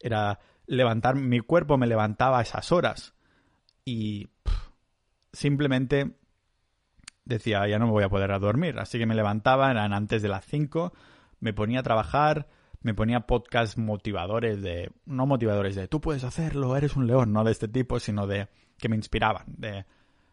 era 0.00 0.40
levantar, 0.66 1.14
mi 1.14 1.40
cuerpo 1.40 1.76
me 1.78 1.86
levantaba 1.86 2.38
a 2.38 2.42
esas 2.42 2.72
horas 2.72 3.14
y 3.84 4.28
simplemente 5.32 6.16
decía, 7.24 7.66
ya 7.68 7.78
no 7.78 7.86
me 7.86 7.92
voy 7.92 8.04
a 8.04 8.08
poder 8.08 8.38
dormir. 8.40 8.78
Así 8.78 8.98
que 8.98 9.06
me 9.06 9.14
levantaba, 9.14 9.70
eran 9.70 9.92
antes 9.92 10.22
de 10.22 10.28
las 10.28 10.44
5, 10.46 10.92
me 11.40 11.52
ponía 11.52 11.80
a 11.80 11.82
trabajar, 11.82 12.48
me 12.82 12.94
ponía 12.94 13.20
podcasts 13.20 13.78
motivadores 13.78 14.60
de, 14.62 14.90
no 15.06 15.26
motivadores 15.26 15.74
de, 15.74 15.88
tú 15.88 16.00
puedes 16.00 16.24
hacerlo, 16.24 16.76
eres 16.76 16.96
un 16.96 17.06
león, 17.06 17.32
no 17.32 17.44
de 17.44 17.52
este 17.52 17.68
tipo, 17.68 18.00
sino 18.00 18.26
de 18.26 18.48
que 18.78 18.88
me 18.88 18.96
inspiraban, 18.96 19.44
de 19.46 19.84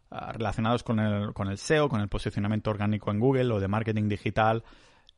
ah, 0.09 0.31
relacionados 0.31 0.83
con 0.83 0.99
el, 0.99 1.33
con 1.33 1.47
el 1.47 1.57
SEO, 1.57 1.89
con 1.89 2.01
el 2.01 2.09
posicionamiento 2.09 2.69
orgánico 2.69 3.11
en 3.11 3.19
Google 3.19 3.53
o 3.53 3.59
de 3.59 3.67
marketing 3.67 4.09
digital 4.09 4.63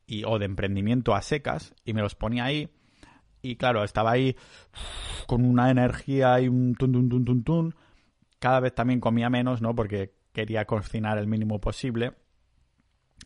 y, 0.05 0.23
o 0.25 0.39
de 0.39 0.45
emprendimiento 0.45 1.15
a 1.15 1.21
secas, 1.21 1.73
y 1.85 1.93
me 1.93 2.01
los 2.01 2.15
ponía 2.15 2.45
ahí 2.45 2.69
y 3.41 3.55
claro, 3.55 3.83
estaba 3.83 4.11
ahí 4.11 4.35
con 5.27 5.45
una 5.45 5.69
energía 5.71 6.39
y 6.39 6.47
un 6.47 6.75
tun, 6.75 6.91
tun, 6.91 7.09
tun, 7.09 7.25
tun, 7.25 7.43
tun. 7.43 7.75
Cada 8.39 8.59
vez 8.59 8.73
también 8.73 8.99
comía 8.99 9.29
menos, 9.29 9.61
¿no? 9.61 9.75
Porque 9.75 10.13
quería 10.33 10.65
cocinar 10.65 11.17
el 11.17 11.27
mínimo 11.27 11.59
posible. 11.59 12.13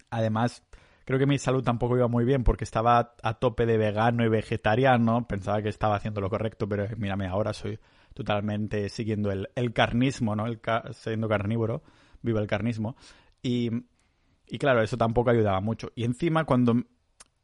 Además, 0.09 0.63
creo 1.05 1.19
que 1.19 1.25
mi 1.25 1.37
salud 1.37 1.63
tampoco 1.63 1.95
iba 1.97 2.07
muy 2.07 2.25
bien 2.25 2.43
porque 2.43 2.63
estaba 2.63 3.15
a 3.21 3.33
tope 3.35 3.65
de 3.65 3.77
vegano 3.77 4.25
y 4.25 4.29
vegetariano. 4.29 5.27
Pensaba 5.27 5.61
que 5.61 5.69
estaba 5.69 5.95
haciendo 5.95 6.21
lo 6.21 6.29
correcto, 6.29 6.67
pero 6.67 6.85
mírame, 6.97 7.27
ahora 7.27 7.53
soy 7.53 7.79
totalmente 8.13 8.89
siguiendo 8.89 9.31
el, 9.31 9.49
el 9.55 9.73
carnismo, 9.73 10.35
¿no? 10.35 10.47
El 10.47 10.59
siendo 10.93 11.27
carnívoro, 11.27 11.83
vivo 12.21 12.39
el 12.39 12.47
carnismo. 12.47 12.95
Y, 13.41 13.69
y 14.47 14.57
claro, 14.57 14.81
eso 14.81 14.97
tampoco 14.97 15.29
ayudaba 15.29 15.59
mucho. 15.61 15.91
Y 15.95 16.03
encima, 16.03 16.45
cuando 16.45 16.75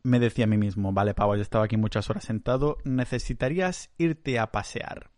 me 0.04 0.20
decía 0.20 0.46
a 0.46 0.48
mí 0.48 0.58
mismo, 0.58 0.92
vale, 0.94 1.14
Pau, 1.14 1.34
he 1.36 1.42
estado 1.42 1.64
aquí 1.64 1.78
muchas 1.78 2.10
horas 2.10 2.24
sentado, 2.24 2.78
necesitarías 2.84 3.90
irte 3.98 4.40
a 4.40 4.52
pasear. 4.52 5.12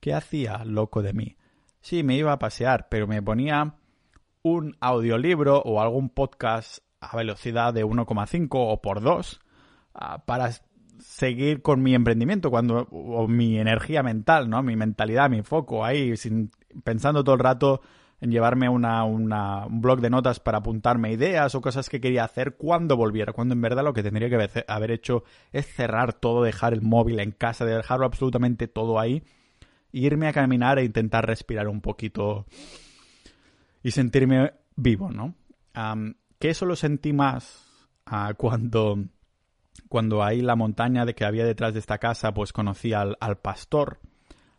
¿Qué 0.00 0.14
hacía, 0.14 0.64
loco 0.64 1.02
de 1.02 1.12
mí? 1.12 1.36
Sí, 1.80 2.02
me 2.02 2.16
iba 2.16 2.32
a 2.32 2.38
pasear, 2.38 2.88
pero 2.88 3.06
me 3.06 3.22
ponía 3.22 3.76
un 4.42 4.76
audiolibro 4.80 5.60
o 5.60 5.80
algún 5.80 6.10
podcast 6.10 6.78
a 7.00 7.16
velocidad 7.16 7.72
de 7.72 7.84
1,5 7.84 8.48
o 8.52 8.80
por 8.80 9.00
2 9.00 9.40
ah, 9.94 10.24
para 10.26 10.50
seguir 10.98 11.62
con 11.62 11.82
mi 11.82 11.94
emprendimiento 11.94 12.50
cuando 12.50 12.88
o 12.90 13.28
mi 13.28 13.58
energía 13.58 14.02
mental, 14.02 14.48
¿no? 14.48 14.62
Mi 14.62 14.76
mentalidad, 14.76 15.30
mi 15.30 15.42
foco 15.42 15.84
ahí 15.84 16.16
sin 16.16 16.50
pensando 16.82 17.24
todo 17.24 17.34
el 17.34 17.40
rato 17.40 17.80
en 18.24 18.30
llevarme 18.30 18.70
una, 18.70 19.04
un 19.04 19.80
blog 19.82 20.00
de 20.00 20.08
notas 20.08 20.40
para 20.40 20.56
apuntarme 20.56 21.12
ideas 21.12 21.54
o 21.54 21.60
cosas 21.60 21.90
que 21.90 22.00
quería 22.00 22.24
hacer 22.24 22.56
cuando 22.56 22.96
volviera, 22.96 23.34
cuando 23.34 23.52
en 23.52 23.60
verdad 23.60 23.84
lo 23.84 23.92
que 23.92 24.02
tendría 24.02 24.30
que 24.30 24.64
haber 24.66 24.90
hecho 24.92 25.24
es 25.52 25.66
cerrar 25.66 26.14
todo, 26.14 26.42
dejar 26.42 26.72
el 26.72 26.80
móvil 26.80 27.20
en 27.20 27.32
casa, 27.32 27.66
dejarlo 27.66 28.06
absolutamente 28.06 28.66
todo 28.66 28.98
ahí, 28.98 29.24
irme 29.92 30.26
a 30.26 30.32
caminar 30.32 30.78
e 30.78 30.84
intentar 30.84 31.26
respirar 31.26 31.68
un 31.68 31.82
poquito 31.82 32.46
y 33.82 33.90
sentirme 33.90 34.54
vivo, 34.74 35.10
¿no? 35.10 35.34
que 36.38 36.48
eso 36.48 36.64
lo 36.64 36.76
sentí 36.76 37.12
más 37.12 37.86
uh, 38.10 38.32
cuando, 38.38 39.04
cuando 39.90 40.24
ahí 40.24 40.40
la 40.40 40.56
montaña 40.56 41.04
de 41.04 41.14
que 41.14 41.26
había 41.26 41.44
detrás 41.44 41.74
de 41.74 41.80
esta 41.80 41.98
casa, 41.98 42.32
pues 42.32 42.54
conocí 42.54 42.94
al 42.94 43.36
pastor 43.42 44.00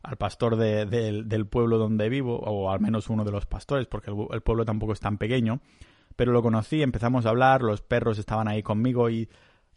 al 0.05 0.17
pastor 0.17 0.55
del 0.55 1.47
pueblo 1.47 1.77
donde 1.77 2.09
vivo, 2.09 2.37
o 2.39 2.71
al 2.71 2.79
menos 2.79 3.09
uno 3.09 3.23
de 3.23 3.31
los 3.31 3.45
pastores, 3.45 3.87
porque 3.87 4.11
el, 4.11 4.41
pueblo 4.41 4.65
tampoco 4.65 4.93
es 4.93 4.99
tan 4.99 5.17
pequeño, 5.17 5.61
pero 6.15 6.31
lo 6.31 6.41
conocí, 6.41 6.81
empezamos 6.81 7.25
a 7.25 7.29
hablar, 7.29 7.61
los 7.63 7.81
perros 7.81 8.19
estaban 8.19 8.47
ahí 8.47 8.61
conmigo 8.61 9.09
y 9.09 9.29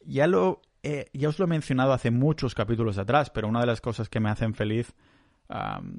ya 0.05 0.27
lo 0.27 0.61
eh, 0.83 1.11
ya 1.13 1.29
os 1.29 1.39
lo 1.39 1.47
he 1.47 1.49
mencionado 1.49 1.93
hace 1.93 2.11
muchos 2.11 2.55
capítulos 2.55 2.99
atrás, 2.99 3.31
pero 3.31 3.49
una 3.49 3.61
de 3.61 3.67
las 3.67 3.81
cosas 3.81 4.09
que 4.09 4.21
me 4.21 4.31
hacen 4.31 4.55
feliz, 4.55 4.95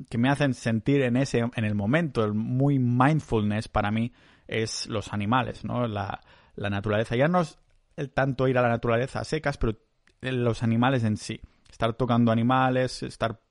que 0.10 0.18
me 0.20 0.30
hacen 0.30 0.54
sentir 0.54 1.02
en 1.02 1.18
ese 1.18 1.40
en 1.40 1.66
el 1.66 1.74
momento, 1.74 2.24
el 2.24 2.34
muy 2.34 2.78
mindfulness 2.78 3.68
para 3.68 3.90
mí 3.90 4.14
es 4.48 4.88
los 4.88 5.12
animales, 5.12 5.66
¿no? 5.66 5.88
La, 5.88 6.22
la 6.56 6.70
naturaleza. 6.70 7.16
Ya 7.16 7.28
no 7.28 7.42
es 7.42 7.58
el 7.96 8.12
tanto 8.12 8.48
ir 8.48 8.58
a 8.58 8.62
la 8.62 8.70
naturaleza 8.70 9.20
a 9.20 9.24
secas, 9.24 9.58
pero 9.58 9.78
los 10.22 10.62
animales 10.64 11.04
en 11.04 11.18
sí. 11.18 11.42
Estar 11.70 11.94
tocando 11.94 12.32
animales, 12.32 13.04
estar 13.04 13.42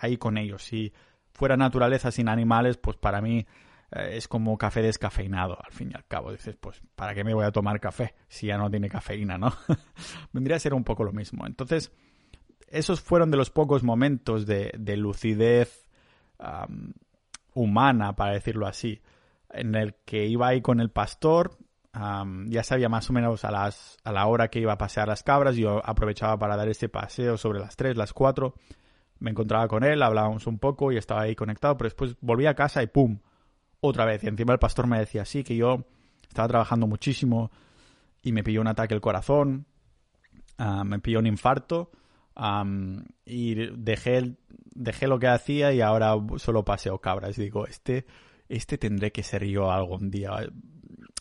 ahí 0.00 0.16
con 0.16 0.38
ellos. 0.38 0.62
Si 0.62 0.92
fuera 1.32 1.56
naturaleza 1.56 2.10
sin 2.10 2.28
animales, 2.28 2.76
pues 2.76 2.96
para 2.96 3.20
mí 3.20 3.46
eh, 3.92 4.10
es 4.16 4.28
como 4.28 4.56
café 4.56 4.82
descafeinado, 4.82 5.58
al 5.62 5.72
fin 5.72 5.90
y 5.92 5.96
al 5.96 6.06
cabo. 6.06 6.32
Dices, 6.32 6.56
pues, 6.56 6.80
¿para 6.94 7.14
qué 7.14 7.24
me 7.24 7.34
voy 7.34 7.44
a 7.44 7.52
tomar 7.52 7.80
café 7.80 8.14
si 8.28 8.46
ya 8.46 8.58
no 8.58 8.70
tiene 8.70 8.88
cafeína, 8.88 9.38
no? 9.38 9.52
Vendría 10.32 10.56
a 10.56 10.60
ser 10.60 10.74
un 10.74 10.84
poco 10.84 11.04
lo 11.04 11.12
mismo. 11.12 11.46
Entonces, 11.46 11.92
esos 12.68 13.00
fueron 13.00 13.30
de 13.30 13.36
los 13.36 13.50
pocos 13.50 13.82
momentos 13.82 14.46
de, 14.46 14.72
lucidez 14.96 15.88
humana, 17.52 18.14
para 18.14 18.32
decirlo 18.32 18.66
así, 18.66 19.02
en 19.50 19.74
el 19.74 19.94
que 20.04 20.26
iba 20.26 20.48
ahí 20.48 20.62
con 20.62 20.80
el 20.80 20.90
pastor. 20.90 21.58
ya 21.92 22.62
sabía 22.62 22.88
más 22.88 23.10
o 23.10 23.12
menos 23.12 23.44
a, 23.44 23.50
las, 23.50 23.98
a 24.04 24.12
la 24.12 24.26
hora 24.26 24.48
que 24.48 24.60
iba 24.60 24.72
a 24.72 24.78
pasear 24.78 25.08
las 25.08 25.24
cabras. 25.24 25.56
Yo 25.56 25.82
aprovechaba 25.84 26.38
para 26.38 26.56
dar 26.56 26.68
ese 26.68 26.88
paseo 26.88 27.36
sobre 27.36 27.58
las 27.58 27.76
3, 27.76 27.96
las 27.96 28.12
4 28.12 28.54
me 29.20 29.30
encontraba 29.30 29.68
con 29.68 29.84
él, 29.84 30.02
hablábamos 30.02 30.46
un 30.46 30.58
poco 30.58 30.90
y 30.90 30.96
estaba 30.96 31.22
ahí 31.22 31.36
conectado, 31.36 31.76
pero 31.76 31.86
después 31.86 32.16
volví 32.20 32.46
a 32.46 32.54
casa 32.54 32.82
y 32.82 32.86
¡pum! 32.86 33.20
Otra 33.80 34.04
vez. 34.04 34.24
Y 34.24 34.28
encima 34.28 34.52
el 34.52 34.58
pastor 34.58 34.86
me 34.86 34.98
decía, 34.98 35.24
sí, 35.24 35.44
que 35.44 35.56
yo 35.56 35.84
estaba 36.28 36.48
trabajando 36.48 36.86
muchísimo 36.86 37.50
y 38.22 38.32
me 38.32 38.42
pilló 38.42 38.60
un 38.60 38.68
ataque 38.68 38.94
al 38.94 39.00
corazón, 39.00 39.66
ah, 40.58 40.84
me 40.84 40.98
pilló 40.98 41.18
un 41.18 41.26
infarto 41.26 41.90
y 43.24 43.54
dejé, 43.76 44.36
dejé 44.74 45.06
lo 45.06 45.18
que 45.18 45.28
hacía 45.28 45.72
y 45.72 45.80
ahora 45.80 46.14
solo 46.36 46.64
paseo 46.64 46.98
cabras. 46.98 47.38
Y 47.38 47.42
digo, 47.42 47.66
este, 47.66 48.06
este 48.48 48.78
tendré 48.78 49.12
que 49.12 49.22
ser 49.22 49.44
yo 49.44 49.70
algún 49.70 50.10
día 50.10 50.32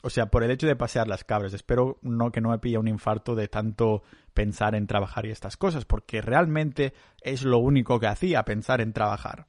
o 0.01 0.09
sea, 0.09 0.27
por 0.27 0.43
el 0.43 0.51
hecho 0.51 0.67
de 0.67 0.75
pasear 0.75 1.07
las 1.07 1.23
cabras, 1.23 1.53
espero 1.53 1.99
no 2.01 2.31
que 2.31 2.41
no 2.41 2.49
me 2.49 2.59
pille 2.59 2.77
un 2.77 2.87
infarto 2.87 3.35
de 3.35 3.47
tanto 3.47 4.03
pensar 4.33 4.75
en 4.75 4.87
trabajar 4.87 5.25
y 5.25 5.31
estas 5.31 5.57
cosas, 5.57 5.85
porque 5.85 6.21
realmente 6.21 6.93
es 7.21 7.43
lo 7.43 7.57
único 7.57 7.99
que 7.99 8.07
hacía 8.07 8.43
pensar 8.45 8.79
en 8.79 8.93
trabajar. 8.93 9.45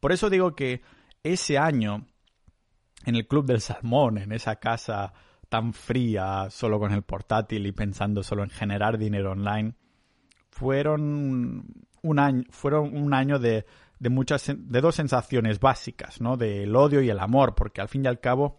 Por 0.00 0.12
eso 0.12 0.28
digo 0.28 0.54
que 0.54 0.82
ese 1.22 1.56
año 1.56 2.06
en 3.06 3.16
el 3.16 3.26
Club 3.26 3.46
del 3.46 3.60
Salmón, 3.60 4.18
en 4.18 4.32
esa 4.32 4.56
casa 4.56 5.12
tan 5.48 5.72
fría, 5.72 6.48
solo 6.50 6.78
con 6.78 6.92
el 6.92 7.02
portátil 7.02 7.66
y 7.66 7.72
pensando 7.72 8.22
solo 8.22 8.42
en 8.42 8.50
generar 8.50 8.98
dinero 8.98 9.32
online, 9.32 9.74
fueron 10.50 11.64
un 12.02 12.18
año, 12.18 12.44
fueron 12.50 12.96
un 12.96 13.14
año 13.14 13.38
de, 13.38 13.66
de 13.98 14.08
muchas, 14.10 14.46
de 14.46 14.80
dos 14.80 14.94
sensaciones 14.94 15.60
básicas, 15.60 16.20
¿no? 16.20 16.36
Del 16.36 16.74
odio 16.76 17.00
y 17.02 17.10
el 17.10 17.18
amor, 17.18 17.54
porque 17.54 17.80
al 17.80 17.88
fin 17.88 18.04
y 18.04 18.08
al 18.08 18.20
cabo 18.20 18.58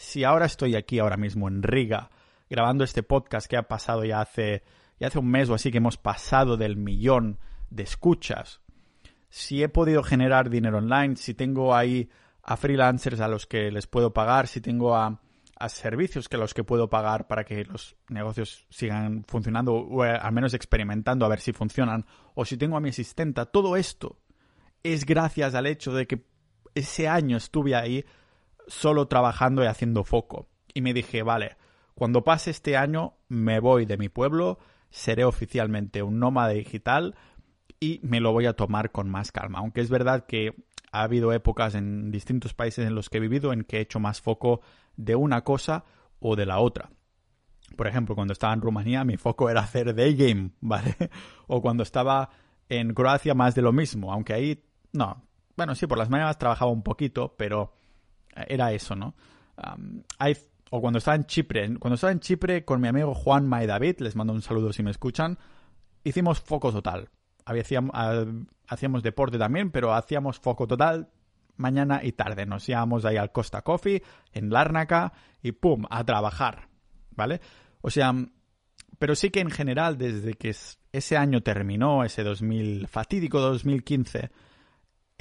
si 0.00 0.24
ahora 0.24 0.46
estoy 0.46 0.76
aquí 0.76 0.98
ahora 0.98 1.18
mismo 1.18 1.46
en 1.46 1.62
Riga 1.62 2.08
grabando 2.48 2.84
este 2.84 3.02
podcast 3.02 3.46
que 3.46 3.58
ha 3.58 3.68
pasado 3.68 4.02
ya 4.02 4.22
hace, 4.22 4.62
ya 4.98 5.08
hace 5.08 5.18
un 5.18 5.30
mes 5.30 5.50
o 5.50 5.54
así 5.54 5.70
que 5.70 5.76
hemos 5.76 5.98
pasado 5.98 6.56
del 6.56 6.78
millón 6.78 7.38
de 7.68 7.82
escuchas, 7.82 8.62
si 9.28 9.62
he 9.62 9.68
podido 9.68 10.02
generar 10.02 10.48
dinero 10.48 10.78
online, 10.78 11.16
si 11.16 11.34
tengo 11.34 11.74
ahí 11.76 12.08
a 12.42 12.56
freelancers 12.56 13.20
a 13.20 13.28
los 13.28 13.46
que 13.46 13.70
les 13.70 13.86
puedo 13.86 14.14
pagar, 14.14 14.46
si 14.46 14.62
tengo 14.62 14.96
a, 14.96 15.20
a 15.56 15.68
servicios 15.68 16.30
que 16.30 16.38
los 16.38 16.54
que 16.54 16.64
puedo 16.64 16.88
pagar 16.88 17.26
para 17.26 17.44
que 17.44 17.62
los 17.66 17.94
negocios 18.08 18.66
sigan 18.70 19.24
funcionando 19.28 19.74
o 19.74 20.06
eh, 20.06 20.18
al 20.18 20.32
menos 20.32 20.54
experimentando 20.54 21.26
a 21.26 21.28
ver 21.28 21.40
si 21.40 21.52
funcionan, 21.52 22.06
o 22.34 22.46
si 22.46 22.56
tengo 22.56 22.78
a 22.78 22.80
mi 22.80 22.88
asistenta, 22.88 23.44
todo 23.44 23.76
esto 23.76 24.18
es 24.82 25.04
gracias 25.04 25.54
al 25.54 25.66
hecho 25.66 25.92
de 25.92 26.06
que 26.06 26.24
ese 26.74 27.06
año 27.06 27.36
estuve 27.36 27.74
ahí 27.74 28.02
solo 28.70 29.08
trabajando 29.08 29.62
y 29.62 29.66
haciendo 29.66 30.04
foco. 30.04 30.48
Y 30.72 30.80
me 30.80 30.94
dije, 30.94 31.22
vale, 31.22 31.56
cuando 31.94 32.24
pase 32.24 32.50
este 32.50 32.76
año 32.76 33.14
me 33.28 33.60
voy 33.60 33.84
de 33.84 33.98
mi 33.98 34.08
pueblo, 34.08 34.58
seré 34.90 35.24
oficialmente 35.24 36.02
un 36.02 36.18
nómada 36.18 36.50
digital 36.50 37.16
y 37.80 38.00
me 38.02 38.20
lo 38.20 38.32
voy 38.32 38.46
a 38.46 38.54
tomar 38.54 38.92
con 38.92 39.10
más 39.10 39.32
calma. 39.32 39.58
Aunque 39.58 39.80
es 39.80 39.90
verdad 39.90 40.26
que 40.26 40.54
ha 40.92 41.02
habido 41.02 41.32
épocas 41.32 41.74
en 41.74 42.10
distintos 42.10 42.54
países 42.54 42.86
en 42.86 42.94
los 42.94 43.10
que 43.10 43.18
he 43.18 43.20
vivido 43.20 43.52
en 43.52 43.64
que 43.64 43.78
he 43.78 43.80
hecho 43.80 44.00
más 44.00 44.20
foco 44.20 44.60
de 44.96 45.16
una 45.16 45.42
cosa 45.42 45.84
o 46.18 46.36
de 46.36 46.46
la 46.46 46.58
otra. 46.60 46.90
Por 47.76 47.86
ejemplo, 47.86 48.14
cuando 48.14 48.32
estaba 48.32 48.52
en 48.52 48.60
Rumanía 48.60 49.04
mi 49.04 49.16
foco 49.16 49.48
era 49.50 49.60
hacer 49.60 49.94
day 49.94 50.14
game, 50.14 50.52
¿vale? 50.60 50.96
O 51.46 51.60
cuando 51.60 51.82
estaba 51.82 52.30
en 52.68 52.94
Croacia 52.94 53.34
más 53.34 53.54
de 53.54 53.62
lo 53.62 53.72
mismo, 53.72 54.12
aunque 54.12 54.32
ahí 54.32 54.64
no. 54.92 55.22
Bueno, 55.56 55.74
sí, 55.74 55.86
por 55.86 55.98
las 55.98 56.08
mañanas 56.08 56.38
trabajaba 56.38 56.70
un 56.70 56.82
poquito, 56.82 57.34
pero 57.36 57.74
era 58.34 58.72
eso, 58.72 58.94
¿no? 58.94 59.14
o 60.70 60.80
cuando 60.80 60.98
estaba 60.98 61.16
en 61.16 61.24
Chipre, 61.24 61.76
cuando 61.78 61.96
estaba 61.96 62.12
en 62.12 62.20
Chipre 62.20 62.64
con 62.64 62.80
mi 62.80 62.88
amigo 62.88 63.14
Juan 63.14 63.50
y 63.62 63.66
David, 63.66 63.96
les 63.98 64.16
mando 64.16 64.32
un 64.32 64.40
saludo 64.40 64.72
si 64.72 64.82
me 64.82 64.90
escuchan, 64.90 65.38
hicimos 66.04 66.40
foco 66.40 66.72
total. 66.72 67.10
Hacíamos, 67.44 67.92
hacíamos 68.68 69.02
deporte 69.02 69.36
también, 69.36 69.70
pero 69.70 69.92
hacíamos 69.92 70.38
foco 70.38 70.66
total 70.66 71.10
mañana 71.56 72.00
y 72.02 72.12
tarde. 72.12 72.46
Nos 72.46 72.68
íbamos 72.68 73.04
ahí 73.04 73.16
al 73.16 73.32
Costa 73.32 73.62
Coffee, 73.62 74.02
en 74.32 74.50
Lárnaca, 74.50 75.12
y 75.42 75.52
¡pum! 75.52 75.84
a 75.90 76.04
trabajar, 76.04 76.68
¿vale? 77.10 77.40
O 77.82 77.90
sea, 77.90 78.12
pero 78.98 79.14
sí 79.14 79.30
que 79.30 79.40
en 79.40 79.50
general, 79.50 79.96
desde 79.98 80.34
que 80.34 80.54
ese 80.92 81.16
año 81.16 81.42
terminó, 81.42 82.04
ese 82.04 82.22
2000, 82.22 82.88
fatídico 82.88 83.40
2015, 83.40 84.30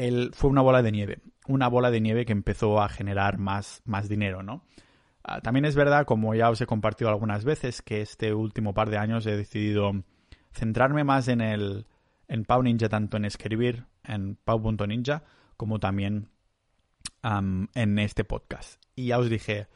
el, 0.07 0.31
fue 0.33 0.49
una 0.49 0.61
bola 0.61 0.81
de 0.81 0.91
nieve 0.91 1.21
una 1.49 1.67
bola 1.67 1.89
de 1.89 1.99
nieve 1.99 2.25
que 2.25 2.31
empezó 2.31 2.79
a 2.79 2.89
generar 2.89 3.39
más, 3.39 3.81
más 3.83 4.07
dinero, 4.07 4.43
¿no? 4.43 4.63
Ah, 5.23 5.41
también 5.41 5.65
es 5.65 5.75
verdad, 5.75 6.05
como 6.05 6.35
ya 6.35 6.49
os 6.49 6.61
he 6.61 6.67
compartido 6.67 7.09
algunas 7.09 7.43
veces, 7.43 7.81
que 7.81 8.01
este 8.01 8.33
último 8.33 8.73
par 8.73 8.91
de 8.91 8.99
años 8.99 9.25
he 9.25 9.35
decidido 9.35 9.91
centrarme 10.53 11.03
más 11.03 11.27
en 11.27 11.41
el 11.41 11.87
en 12.27 12.45
Pau 12.45 12.61
Ninja, 12.61 12.87
tanto 12.87 13.17
en 13.17 13.25
escribir 13.25 13.87
en 14.03 14.35
pau.ninja 14.35 15.23
como 15.57 15.79
también 15.79 16.29
en 17.23 17.99
este 17.99 18.23
podcast. 18.23 18.79
Y 18.95 19.07
ya 19.07 19.17
os 19.17 19.29
dije, 19.29 19.67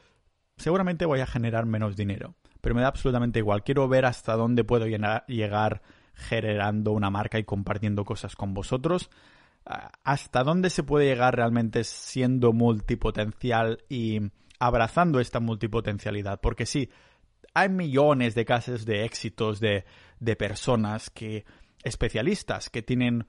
seguramente 0.57 1.07
voy 1.07 1.21
a 1.21 1.25
generar 1.25 1.65
menos 1.65 1.95
dinero, 1.95 2.36
pero 2.62 2.75
me 2.75 2.81
da 2.81 2.88
absolutamente 2.88 3.39
igual. 3.39 3.63
Quiero 3.63 3.88
ver 3.88 4.05
hasta 4.05 4.36
dónde 4.36 4.63
puedo 4.63 4.86
llegar 4.86 5.81
generando 6.13 6.91
una 6.91 7.09
marca 7.09 7.39
y 7.39 7.43
compartiendo 7.43 8.05
cosas 8.05 8.36
con 8.36 8.53
vosotros 8.53 9.09
hasta 9.65 10.43
dónde 10.43 10.69
se 10.69 10.84
puede 10.84 11.06
llegar 11.06 11.36
realmente 11.36 11.84
siendo 11.84 12.54
multipotencial 12.54 13.84
y 13.89 14.19
abrazando 14.60 15.19
esta 15.19 15.39
multipotencialidad. 15.39 16.41
Porque 16.41 16.65
sí, 16.65 16.89
hay 17.54 17.69
millones 17.69 18.36
de 18.36 18.45
casos 18.45 18.86
de 18.86 19.06
éxitos 19.06 19.60
de, 19.60 19.86
de 20.19 20.36
personas 20.36 21.10
que, 21.10 21.45
especialistas, 21.84 22.69
que 22.69 22.82
tienen 22.82 23.26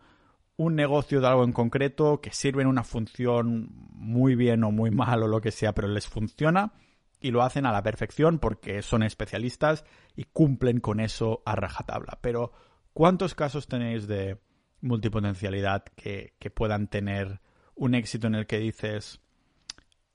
un 0.57 0.77
negocio 0.77 1.21
de 1.21 1.27
algo 1.27 1.45
en 1.45 1.53
concreto, 1.53 2.21
que 2.21 2.31
sirven 2.31 2.67
una 2.67 2.85
función 2.85 3.69
muy 3.91 4.37
bien 4.37 4.63
o 4.65 4.71
muy 4.71 4.91
mal 4.91 5.23
o 5.23 5.29
lo 5.29 5.41
que 5.41 5.51
sea, 5.51 5.75
pero 5.75 5.89
les 5.89 6.07
funciona 6.07 6.73
y 7.21 7.31
lo 7.31 7.43
hacen 7.43 7.67
a 7.67 7.73
la 7.73 7.83
perfección 7.83 8.39
porque 8.39 8.83
son 8.83 9.03
especialistas 9.03 9.85
y 10.15 10.25
cumplen 10.25 10.81
con 10.81 11.01
eso 11.01 11.43
a 11.45 11.57
rajatabla. 11.57 12.19
Pero, 12.21 12.53
¿cuántos 12.93 13.35
casos 13.35 13.67
tenéis 13.67 14.07
de 14.07 14.39
multipotencialidad 14.85 15.85
que, 15.97 16.35
puedan 16.55 16.89
tener 16.89 17.41
un 17.75 17.95
éxito 17.95 18.27
en 18.27 18.37
el 18.37 18.47
que 18.47 18.59
dices 18.59 19.21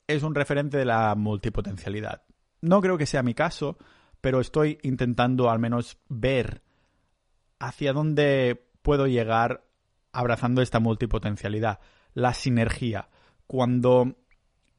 es 0.08 0.24
un 0.24 0.34
referente 0.34 0.78
de 0.78 0.86
la 0.86 1.14
multipotencialidad. 1.16 2.24
No 2.62 2.82
creo 2.82 2.98
que 2.98 3.06
sea 3.06 3.24
mi 3.24 3.34
caso, 3.34 3.78
pero 4.22 4.40
estoy 4.40 4.80
intentando 4.82 5.50
al 5.50 5.60
menos 5.60 5.98
ver 6.08 6.64
hacia 7.60 7.94
dónde 7.94 8.70
puedo 8.82 9.08
llegar 9.08 9.66
abrazando 10.12 10.62
esta 10.62 10.80
multipotencialidad, 10.80 11.80
la 12.14 12.34
sinergia. 12.34 13.10
Cuando 13.46 14.16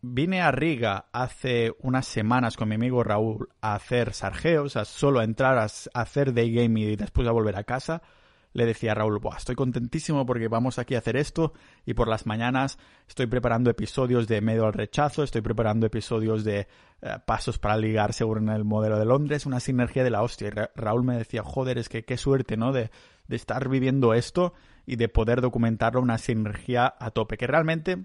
vine 0.02 0.40
a 0.40 0.50
Riga 0.50 1.06
hace 1.12 1.72
unas 1.80 2.06
semanas 2.06 2.56
con 2.56 2.68
mi 2.68 2.74
amigo 2.74 3.04
Raúl 3.04 3.48
a 3.60 3.74
hacer 3.74 4.14
sargeos, 4.14 4.76
a 4.76 4.84
solo 4.84 5.22
entrar 5.22 5.58
a, 5.58 5.66
hacer 5.94 6.32
day 6.32 6.52
game 6.52 6.80
y 6.80 6.96
después 6.96 7.28
a 7.28 7.32
volver 7.32 7.56
a 7.56 7.64
casa, 7.64 8.02
le 8.52 8.66
decía 8.66 8.92
a 8.92 8.94
Raúl, 8.94 9.18
Buah, 9.18 9.36
estoy 9.36 9.54
contentísimo 9.54 10.26
porque 10.26 10.48
vamos 10.48 10.78
aquí 10.78 10.94
a 10.94 10.98
hacer 10.98 11.16
esto 11.16 11.52
y 11.86 11.94
por 11.94 12.08
las 12.08 12.26
mañanas 12.26 12.78
estoy 13.08 13.26
preparando 13.26 13.70
episodios 13.70 14.26
de 14.26 14.40
medio 14.40 14.66
al 14.66 14.72
rechazo, 14.72 15.22
estoy 15.22 15.40
preparando 15.40 15.86
episodios 15.86 16.44
de 16.44 16.66
eh, 17.02 17.16
pasos 17.26 17.58
para 17.58 17.76
ligar 17.76 18.12
seguro 18.12 18.40
en 18.40 18.48
el 18.48 18.64
modelo 18.64 18.98
de 18.98 19.04
Londres, 19.04 19.46
una 19.46 19.60
sinergia 19.60 20.02
de 20.02 20.10
la 20.10 20.22
hostia. 20.22 20.48
Y 20.48 20.50
Raúl 20.80 21.04
me 21.04 21.16
decía, 21.16 21.42
joder, 21.42 21.78
es 21.78 21.88
que 21.88 22.04
qué 22.04 22.16
suerte, 22.16 22.56
¿no? 22.56 22.72
De, 22.72 22.90
de 23.28 23.36
estar 23.36 23.68
viviendo 23.68 24.14
esto 24.14 24.54
y 24.84 24.96
de 24.96 25.08
poder 25.08 25.40
documentarlo, 25.40 26.00
una 26.00 26.18
sinergia 26.18 26.92
a 26.98 27.10
tope, 27.12 27.36
que 27.36 27.46
realmente 27.46 28.04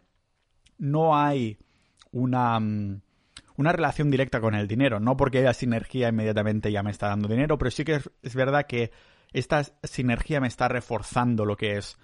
no 0.77 1.17
hay 1.17 1.57
una, 2.11 2.59
mm, 2.59 3.01
una 3.57 3.71
relación 3.71 4.11
directa 4.11 4.39
con 4.39 4.53
el 4.53 4.67
dinero, 4.67 4.99
no 4.99 5.17
porque 5.17 5.39
haya 5.39 5.53
sinergia 5.53 6.09
inmediatamente 6.09 6.71
ya 6.71 6.83
me 6.83 6.91
está 6.91 7.07
dando 7.07 7.27
dinero, 7.27 7.57
pero 7.57 7.71
sí 7.71 7.83
que 7.83 8.01
es 8.21 8.35
verdad 8.35 8.67
que 8.67 8.91
esta 9.35 9.63
sinergia 9.83 10.39
me 10.39 10.47
está 10.47 10.69
reforzando 10.69 11.43
lo 11.43 11.57
que 11.57 11.75
es 11.75 11.97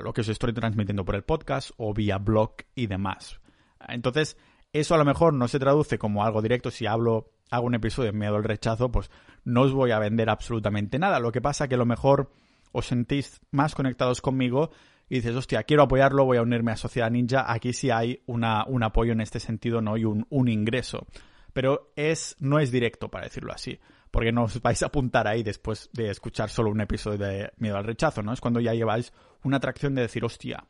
lo 0.00 0.12
que 0.12 0.20
os 0.20 0.28
estoy 0.28 0.52
transmitiendo 0.52 1.04
por 1.04 1.16
el 1.16 1.24
podcast 1.24 1.70
o 1.76 1.92
vía 1.92 2.18
blog 2.18 2.54
y 2.76 2.86
demás. 2.86 3.40
Entonces, 3.88 4.36
eso 4.72 4.94
a 4.94 4.98
lo 4.98 5.04
mejor 5.04 5.34
no 5.34 5.48
se 5.48 5.58
traduce 5.58 5.98
como 5.98 6.24
algo 6.24 6.42
directo. 6.42 6.70
Si 6.70 6.86
hablo, 6.86 7.32
hago 7.50 7.66
un 7.66 7.74
episodio 7.74 8.10
en 8.10 8.18
miedo 8.18 8.36
al 8.36 8.44
rechazo, 8.44 8.92
pues 8.92 9.10
no 9.44 9.62
os 9.62 9.72
voy 9.72 9.90
a 9.90 9.98
vender 9.98 10.30
absolutamente 10.30 10.98
nada. 10.98 11.18
Lo 11.18 11.32
que 11.32 11.40
pasa 11.40 11.66
que 11.66 11.74
a 11.74 11.78
lo 11.78 11.86
mejor 11.86 12.30
os 12.70 12.86
sentís 12.86 13.40
más 13.50 13.74
conectados 13.74 14.20
conmigo 14.20 14.70
y 15.08 15.16
dices, 15.16 15.34
hostia, 15.34 15.64
quiero 15.64 15.82
apoyarlo, 15.82 16.24
voy 16.24 16.36
a 16.36 16.42
unirme 16.42 16.70
a 16.70 16.76
Sociedad 16.76 17.10
Ninja. 17.10 17.52
Aquí 17.52 17.72
sí 17.72 17.90
hay 17.90 18.22
una, 18.26 18.64
un 18.64 18.84
apoyo 18.84 19.12
en 19.12 19.20
este 19.20 19.40
sentido, 19.40 19.80
¿no? 19.80 19.96
Y 19.96 20.04
un, 20.04 20.48
ingreso. 20.48 21.06
Pero 21.52 21.92
no 22.38 22.60
es 22.60 22.70
directo, 22.70 23.08
para 23.08 23.24
decirlo 23.24 23.52
así 23.52 23.80
porque 24.16 24.32
no 24.32 24.44
os 24.44 24.62
vais 24.62 24.82
a 24.82 24.86
apuntar 24.86 25.28
ahí 25.28 25.42
después 25.42 25.90
de 25.92 26.08
escuchar 26.08 26.48
solo 26.48 26.70
un 26.70 26.80
episodio 26.80 27.18
de 27.18 27.52
Miedo 27.58 27.76
al 27.76 27.84
Rechazo, 27.84 28.22
¿no? 28.22 28.32
Es 28.32 28.40
cuando 28.40 28.60
ya 28.60 28.72
lleváis 28.72 29.12
una 29.42 29.58
atracción 29.58 29.94
de 29.94 30.00
decir, 30.00 30.24
hostia, 30.24 30.64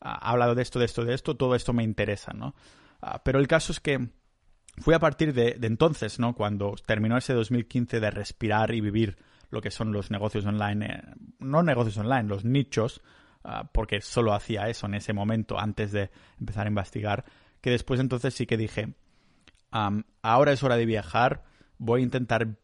ha 0.00 0.30
hablado 0.30 0.54
de 0.54 0.62
esto, 0.62 0.78
de 0.78 0.86
esto, 0.86 1.04
de 1.04 1.12
esto, 1.12 1.36
todo 1.36 1.54
esto 1.54 1.74
me 1.74 1.84
interesa, 1.84 2.32
¿no? 2.32 2.54
Ah, 3.02 3.20
pero 3.22 3.40
el 3.40 3.46
caso 3.46 3.72
es 3.72 3.80
que 3.80 4.08
fue 4.78 4.94
a 4.94 4.98
partir 5.00 5.34
de, 5.34 5.58
entonces, 5.60 6.18
¿no? 6.18 6.34
Cuando 6.34 6.76
terminó 6.86 7.18
ese 7.18 7.34
2015 7.34 8.00
de 8.00 8.10
respirar 8.10 8.74
y 8.74 8.80
vivir 8.80 9.18
lo 9.50 9.60
que 9.60 9.70
son 9.70 9.92
los 9.92 10.10
negocios 10.10 10.46
online, 10.46 10.86
eh, 10.86 11.02
no 11.40 11.62
negocios 11.62 11.98
online, 11.98 12.26
los 12.26 12.46
nichos, 12.46 13.02
ah, 13.44 13.68
porque 13.70 14.00
solo 14.00 14.32
hacía 14.32 14.66
eso 14.70 14.86
en 14.86 14.94
ese 14.94 15.12
momento 15.12 15.60
antes 15.60 15.92
de 15.92 16.10
empezar 16.40 16.64
a 16.64 16.70
investigar, 16.70 17.26
que 17.60 17.68
después 17.68 18.00
entonces 18.00 18.32
sí 18.32 18.46
que 18.46 18.56
dije, 18.56 18.94
ahora 20.22 20.52
es 20.52 20.62
hora 20.62 20.78
de 20.78 20.86
viajar, 20.86 21.44
voy 21.76 22.00
a 22.00 22.04
intentar 22.04 22.56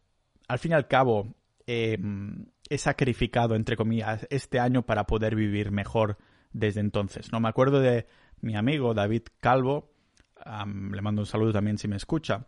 al 0.49 0.59
fin 0.59 0.73
y 0.73 0.75
al 0.75 0.89
cabo, 0.89 1.35
em, 1.67 2.47
he 2.69 2.79
sacrificado, 2.79 3.55
entre 3.55 3.77
comillas, 3.77 4.27
este 4.31 4.59
año 4.59 4.87
para 4.87 5.07
poder 5.07 5.35
vivir 5.35 5.71
mejor 5.71 6.19
desde 6.53 6.81
entonces. 6.81 7.33
No 7.33 7.41
me 7.41 7.49
acuerdo 7.49 7.81
de 7.81 8.07
mi 8.41 8.57
amigo 8.57 8.95
David 8.95 9.23
Calvo, 9.41 9.93
le 10.45 11.01
mando 11.01 11.23
un 11.23 11.27
saludo 11.27 11.53
también 11.53 11.79
si 11.79 11.89
me 11.89 11.97
escucha, 11.97 12.47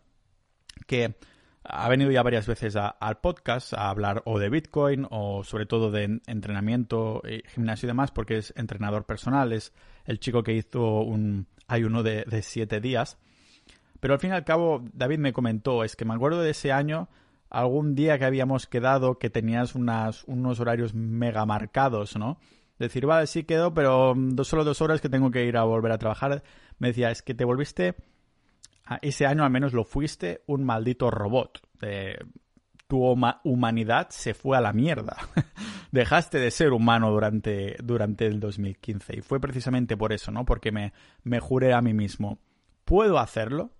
que 0.86 1.16
ha 1.64 1.88
venido 1.88 2.10
ya 2.10 2.22
varias 2.22 2.46
veces 2.46 2.76
al 2.76 3.18
podcast 3.18 3.72
a 3.74 3.90
hablar 3.90 4.22
o 4.24 4.38
de 4.38 4.50
Bitcoin 4.50 5.06
o 5.10 5.42
sobre 5.42 5.66
todo 5.66 5.90
de 5.90 6.20
entrenamiento, 6.26 7.22
gimnasio 7.54 7.86
y 7.86 7.88
demás, 7.88 8.12
porque 8.12 8.38
es 8.38 8.52
entrenador 8.56 9.04
personal, 9.04 9.52
es 9.52 9.72
el 10.04 10.20
chico 10.20 10.42
que 10.42 10.52
hizo 10.52 11.00
un 11.00 11.48
ayuno 11.66 12.02
de, 12.02 12.24
de 12.24 12.42
siete 12.42 12.80
días. 12.80 13.18
Pero 13.98 14.14
al 14.14 14.20
fin 14.20 14.30
y 14.30 14.34
al 14.34 14.44
cabo, 14.44 14.84
David 14.92 15.18
me 15.18 15.32
comentó, 15.32 15.82
es 15.82 15.96
que 15.96 16.04
me 16.04 16.14
acuerdo 16.14 16.42
de 16.42 16.50
ese 16.50 16.70
año 16.70 17.08
algún 17.50 17.94
día 17.94 18.18
que 18.18 18.24
habíamos 18.24 18.66
quedado 18.66 19.18
que 19.18 19.30
tenías 19.30 19.74
unos 19.74 20.60
horarios 20.60 20.94
mega 20.94 21.46
marcados, 21.46 22.16
¿no? 22.16 22.38
Decir, 22.78 23.06
vale, 23.06 23.26
sí 23.26 23.44
quedo, 23.44 23.72
pero 23.72 24.14
dos, 24.16 24.48
solo 24.48 24.62
dos 24.64 24.82
horas 24.82 25.00
que 25.00 25.08
tengo 25.08 25.30
que 25.30 25.44
ir 25.44 25.56
a 25.56 25.64
volver 25.64 25.92
a 25.92 25.98
trabajar. 25.98 26.42
Me 26.78 26.88
decía, 26.88 27.10
es 27.10 27.22
que 27.22 27.34
te 27.34 27.44
volviste, 27.44 27.94
ese 29.00 29.26
año 29.26 29.44
al 29.44 29.50
menos 29.50 29.72
lo 29.72 29.84
fuiste, 29.84 30.42
un 30.46 30.64
maldito 30.64 31.10
robot. 31.10 31.60
tu 32.86 33.02
humanidad 33.44 34.08
se 34.10 34.34
fue 34.34 34.58
a 34.58 34.60
la 34.60 34.72
mierda. 34.72 35.16
Dejaste 35.90 36.38
de 36.38 36.50
ser 36.50 36.72
humano 36.72 37.10
durante, 37.10 37.76
durante 37.82 38.26
el 38.26 38.40
2015. 38.40 39.16
Y 39.16 39.20
fue 39.22 39.40
precisamente 39.40 39.96
por 39.96 40.12
eso, 40.12 40.30
¿no? 40.30 40.44
Porque 40.44 40.70
me, 40.70 40.92
me 41.22 41.40
juré 41.40 41.72
a 41.72 41.80
mí 41.80 41.94
mismo, 41.94 42.38
¿puedo 42.84 43.18
hacerlo? 43.18 43.70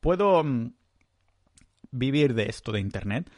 ¿Puedo 0.00 0.44
mm, 0.44 0.72
vivir 1.90 2.34
de 2.34 2.48
esto 2.48 2.72
de 2.72 2.80
Internet. 2.80 3.30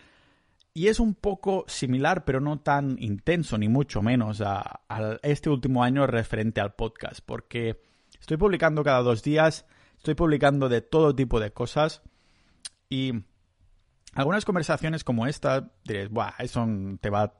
Y 0.72 0.86
es 0.86 1.00
un 1.00 1.14
poco 1.14 1.64
similar, 1.66 2.24
pero 2.24 2.40
no 2.40 2.60
tan 2.60 2.96
intenso, 3.00 3.58
ni 3.58 3.68
mucho 3.68 4.02
menos, 4.02 4.40
a, 4.40 4.80
este 5.22 5.50
último 5.50 5.82
año 5.82 6.06
referente 6.06 6.60
al 6.60 6.74
podcast, 6.74 7.20
porque 7.24 7.82
estoy 8.20 8.36
publicando 8.36 8.84
cada 8.84 9.02
dos 9.02 9.22
días, 9.22 9.66
estoy 9.96 10.14
publicando 10.14 10.68
de 10.68 10.80
todo 10.80 11.14
tipo 11.14 11.40
de 11.40 11.52
cosas 11.52 12.02
y 12.88 13.24
algunas 14.14 14.44
conversaciones 14.44 15.02
como 15.02 15.26
esta, 15.26 15.72
diréis, 15.84 16.08
Buah, 16.08 16.34
eso 16.38 16.66
te 17.00 17.10
va, 17.10 17.34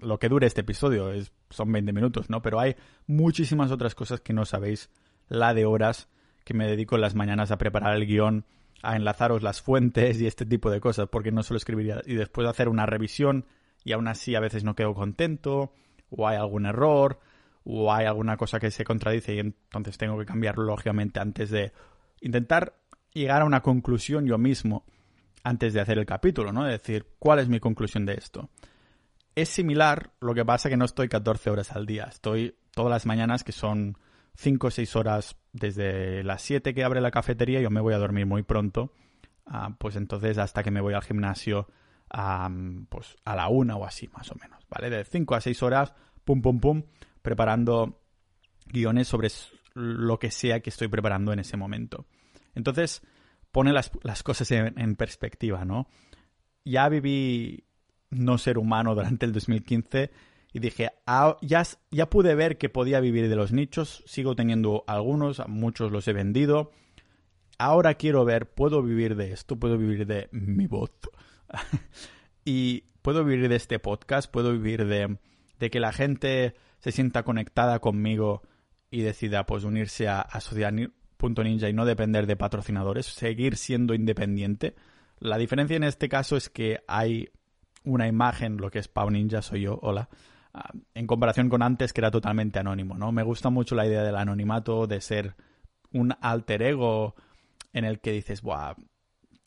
lo 0.00 0.18
que 0.20 0.28
dure 0.28 0.46
este 0.46 0.60
episodio 0.60 1.10
es, 1.10 1.32
son 1.50 1.72
20 1.72 1.92
minutos, 1.92 2.30
¿no? 2.30 2.42
Pero 2.42 2.60
hay 2.60 2.76
muchísimas 3.06 3.72
otras 3.72 3.96
cosas 3.96 4.20
que 4.20 4.32
no 4.32 4.44
sabéis, 4.44 4.90
la 5.28 5.52
de 5.52 5.64
horas 5.64 6.08
que 6.44 6.54
me 6.54 6.66
dedico 6.66 6.94
en 6.94 7.02
las 7.02 7.14
mañanas 7.14 7.50
a 7.50 7.58
preparar 7.58 7.96
el 7.96 8.06
guion, 8.06 8.46
a 8.82 8.96
enlazaros 8.96 9.42
las 9.42 9.60
fuentes 9.60 10.20
y 10.20 10.26
este 10.26 10.46
tipo 10.46 10.70
de 10.70 10.80
cosas, 10.80 11.08
porque 11.10 11.32
no 11.32 11.42
solo 11.42 11.58
escribiría 11.58 12.00
y 12.06 12.14
después 12.14 12.44
de 12.44 12.50
hacer 12.50 12.68
una 12.68 12.86
revisión 12.86 13.46
y 13.84 13.92
aún 13.92 14.08
así 14.08 14.34
a 14.34 14.40
veces 14.40 14.64
no 14.64 14.74
quedo 14.74 14.94
contento, 14.94 15.72
o 16.10 16.28
hay 16.28 16.36
algún 16.36 16.66
error, 16.66 17.20
o 17.64 17.92
hay 17.92 18.06
alguna 18.06 18.36
cosa 18.36 18.58
que 18.58 18.70
se 18.70 18.84
contradice 18.84 19.34
y 19.34 19.40
entonces 19.40 19.98
tengo 19.98 20.18
que 20.18 20.24
cambiarlo 20.24 20.64
lógicamente 20.64 21.20
antes 21.20 21.50
de 21.50 21.72
intentar 22.20 22.74
llegar 23.12 23.42
a 23.42 23.44
una 23.44 23.62
conclusión 23.62 24.26
yo 24.26 24.38
mismo 24.38 24.84
antes 25.42 25.74
de 25.74 25.80
hacer 25.80 25.98
el 25.98 26.06
capítulo, 26.06 26.52
¿no? 26.52 26.66
Es 26.66 26.80
decir, 26.80 27.06
¿cuál 27.18 27.38
es 27.38 27.48
mi 27.48 27.60
conclusión 27.60 28.06
de 28.06 28.14
esto? 28.14 28.50
Es 29.34 29.48
similar, 29.48 30.10
lo 30.20 30.34
que 30.34 30.44
pasa 30.44 30.68
que 30.68 30.76
no 30.76 30.84
estoy 30.84 31.08
14 31.08 31.50
horas 31.50 31.72
al 31.72 31.86
día, 31.86 32.04
estoy 32.04 32.56
todas 32.72 32.90
las 32.90 33.06
mañanas 33.06 33.44
que 33.44 33.52
son 33.52 33.96
5 34.38 34.68
o 34.68 34.70
6 34.70 34.96
horas 34.96 35.36
desde 35.52 36.22
las 36.22 36.42
7 36.42 36.72
que 36.72 36.84
abre 36.84 37.00
la 37.00 37.10
cafetería, 37.10 37.60
yo 37.60 37.70
me 37.70 37.80
voy 37.80 37.94
a 37.94 37.98
dormir 37.98 38.24
muy 38.24 38.44
pronto, 38.44 38.92
ah, 39.46 39.74
pues 39.78 39.96
entonces 39.96 40.38
hasta 40.38 40.62
que 40.62 40.70
me 40.70 40.80
voy 40.80 40.94
al 40.94 41.02
gimnasio 41.02 41.66
a, 42.08 42.48
pues 42.88 43.16
a 43.24 43.34
la 43.34 43.48
1 43.48 43.76
o 43.76 43.84
así 43.84 44.08
más 44.08 44.30
o 44.30 44.36
menos, 44.40 44.64
¿vale? 44.70 44.90
De 44.90 45.04
5 45.04 45.34
a 45.34 45.40
6 45.40 45.62
horas, 45.64 45.92
pum, 46.24 46.40
pum, 46.40 46.60
pum, 46.60 46.84
preparando 47.20 48.00
guiones 48.66 49.08
sobre 49.08 49.28
lo 49.74 50.20
que 50.20 50.30
sea 50.30 50.60
que 50.60 50.70
estoy 50.70 50.86
preparando 50.86 51.32
en 51.32 51.40
ese 51.40 51.56
momento. 51.56 52.06
Entonces, 52.54 53.02
pone 53.50 53.72
las, 53.72 53.90
cosas 54.22 54.50
en, 54.52 54.78
en, 54.78 54.94
perspectiva, 54.94 55.64
¿no? 55.64 55.88
Ya 56.64 56.88
viví 56.88 57.64
no 58.10 58.38
ser 58.38 58.56
humano 58.56 58.94
durante 58.94 59.26
el 59.26 59.32
2015 59.32 60.12
y 60.58 60.60
dije, 60.60 60.90
ah, 61.06 61.36
ya, 61.40 61.62
ya 61.92 62.10
pude 62.10 62.34
ver 62.34 62.58
que 62.58 62.68
podía 62.68 62.98
vivir 62.98 63.28
de 63.28 63.36
los 63.36 63.52
nichos, 63.52 64.02
sigo 64.06 64.34
teniendo 64.34 64.82
algunos, 64.88 65.40
muchos 65.46 65.92
los 65.92 66.08
he 66.08 66.12
vendido. 66.12 66.72
Ahora 67.58 67.94
quiero 67.94 68.24
ver, 68.24 68.50
puedo 68.50 68.82
vivir 68.82 69.14
de 69.14 69.30
esto, 69.30 69.56
puedo 69.56 69.78
vivir 69.78 70.04
de 70.04 70.28
mi 70.32 70.66
voz. 70.66 70.90
y 72.44 72.82
puedo 73.02 73.24
vivir 73.24 73.48
de 73.48 73.54
este 73.54 73.78
podcast, 73.78 74.28
puedo 74.32 74.50
vivir 74.50 74.84
de, 74.84 75.18
de, 75.60 75.70
que 75.70 75.78
la 75.78 75.92
gente 75.92 76.56
se 76.80 76.90
sienta 76.90 77.22
conectada 77.22 77.78
conmigo 77.78 78.42
y 78.90 79.02
decida 79.02 79.46
pues 79.46 79.62
unirse 79.62 80.08
a, 80.08 80.20
a 80.22 80.40
Sociedad.ninja 80.40 81.68
y 81.68 81.72
no 81.72 81.84
depender 81.84 82.26
de 82.26 82.34
patrocinadores, 82.34 83.06
seguir 83.06 83.56
siendo 83.56 83.94
independiente. 83.94 84.74
La 85.20 85.38
diferencia 85.38 85.76
en 85.76 85.84
este 85.84 86.08
caso 86.08 86.36
es 86.36 86.48
que 86.48 86.80
hay 86.88 87.28
una 87.84 88.08
imagen, 88.08 88.56
lo 88.56 88.72
que 88.72 88.80
es 88.80 88.88
Pau 88.88 89.08
Ninja, 89.08 89.40
soy 89.40 89.62
yo, 89.62 89.78
hola, 89.82 90.08
en 90.94 91.06
comparación 91.06 91.48
con 91.48 91.62
antes 91.62 91.92
que 91.92 92.00
era 92.00 92.10
totalmente 92.10 92.58
anónimo, 92.58 92.96
¿no? 92.96 93.12
Me 93.12 93.22
gusta 93.22 93.50
mucho 93.50 93.74
la 93.74 93.86
idea 93.86 94.02
del 94.02 94.16
anonimato, 94.16 94.86
de 94.86 95.00
ser 95.00 95.34
un 95.92 96.14
alter 96.20 96.62
ego 96.62 97.14
en 97.72 97.84
el 97.84 98.00
que 98.00 98.12
dices, 98.12 98.42
Buah, 98.42 98.74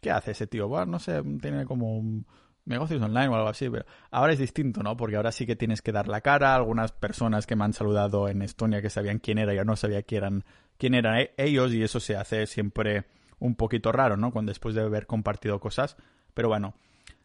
¿qué 0.02 0.12
hace 0.12 0.32
ese 0.32 0.48
tío? 0.48 0.68
Buah, 0.68 0.86
no 0.86 1.00
sé, 1.00 1.22
tiene 1.42 1.66
como 1.66 2.24
negocios 2.66 3.02
online 3.02 3.28
o 3.30 3.36
algo 3.36 3.50
así, 3.50 3.70
pero 3.70 3.86
ahora 4.12 4.34
es 4.34 4.40
distinto, 4.40 4.84
¿no? 4.84 4.98
Porque 4.98 5.16
ahora 5.16 5.32
sí 5.32 5.46
que 5.46 5.56
tienes 5.56 5.82
que 5.82 5.92
dar 5.92 6.08
la 6.08 6.22
cara. 6.22 6.56
Algunas 6.56 6.92
personas 6.92 7.48
que 7.48 7.56
me 7.56 7.64
han 7.64 7.74
saludado 7.74 8.28
en 8.28 8.42
Estonia 8.42 8.82
que 8.82 8.90
sabían 8.90 9.20
quién 9.20 9.38
era, 9.38 9.54
yo 9.54 9.66
no 9.66 9.76
sabía 9.76 10.04
quién 10.04 10.24
eran, 10.24 10.46
quién 10.78 10.94
eran 10.94 11.18
e-, 11.18 11.34
ellos 11.38 11.74
y 11.74 11.84
eso 11.84 12.00
se 12.00 12.16
hace 12.16 12.48
siempre 12.48 13.06
un 13.40 13.56
poquito 13.56 13.92
raro, 13.92 14.18
¿no? 14.18 14.32
Cuando 14.32 14.52
después 14.52 14.76
de 14.76 14.82
haber 14.82 15.08
compartido 15.08 15.60
cosas. 15.60 15.98
Pero 16.34 16.48
bueno, 16.48 16.76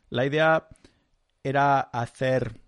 la 0.08 0.24
idea 0.24 0.68
era 1.42 1.80
hacer 1.80 2.60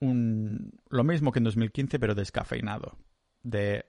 un, 0.00 0.72
lo 0.88 1.04
mismo 1.04 1.32
que 1.32 1.38
en 1.38 1.44
2015, 1.44 1.98
pero 1.98 2.14
descafeinado. 2.14 2.98
De 3.42 3.86